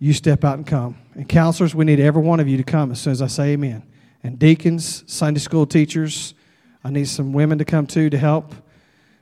you 0.01 0.13
step 0.13 0.43
out 0.43 0.57
and 0.57 0.67
come. 0.67 0.97
And 1.15 1.29
counselors, 1.29 1.75
we 1.75 1.85
need 1.85 2.01
every 2.01 2.23
one 2.23 2.41
of 2.41 2.49
you 2.49 2.57
to 2.57 2.65
come 2.65 2.91
as 2.91 3.01
soon 3.01 3.13
as 3.13 3.23
I 3.23 3.29
say 3.29 3.51
amen. 3.51 3.85
And 4.25 4.39
deacons, 4.39 5.05
Sunday 5.07 5.39
school 5.41 5.67
teachers, 5.67 6.35
I 6.83 6.91
need 6.91 7.07
some 7.07 7.33
women 7.33 7.59
to 7.59 7.65
come 7.65 7.87
too 7.87 8.11
to 8.11 8.19
help. 8.19 8.53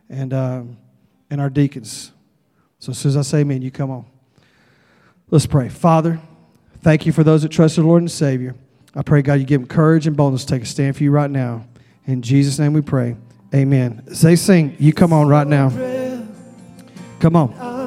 And, 0.08 0.32
uh, 0.32 0.62
and 1.30 1.40
our 1.40 1.50
deacons. 1.50 2.12
So 2.78 2.92
as 2.92 2.98
soon 2.98 3.10
as 3.10 3.16
I 3.16 3.22
say 3.22 3.38
amen, 3.40 3.62
you 3.62 3.70
come 3.70 3.90
on. 3.90 4.06
Let's 5.30 5.46
pray. 5.46 5.68
Father, 5.68 6.20
thank 6.80 7.04
you 7.04 7.12
for 7.12 7.22
those 7.22 7.42
that 7.42 7.50
trust 7.50 7.76
the 7.76 7.82
Lord 7.82 8.02
and 8.02 8.10
Savior. 8.10 8.54
I 8.94 9.02
pray, 9.02 9.20
God, 9.20 9.34
you 9.34 9.44
give 9.44 9.60
them 9.60 9.68
courage 9.68 10.06
and 10.06 10.16
boldness 10.16 10.44
to 10.46 10.54
take 10.54 10.62
a 10.62 10.66
stand 10.66 10.96
for 10.96 11.02
you 11.02 11.10
right 11.10 11.30
now. 11.30 11.66
In 12.06 12.22
Jesus' 12.22 12.58
name 12.58 12.72
we 12.72 12.80
pray. 12.80 13.16
Amen. 13.54 14.02
As 14.10 14.22
they 14.22 14.36
sing, 14.36 14.76
you 14.78 14.92
come 14.92 15.12
on 15.12 15.28
right 15.28 15.46
now. 15.46 15.70
Come 17.20 17.36
on. 17.36 17.77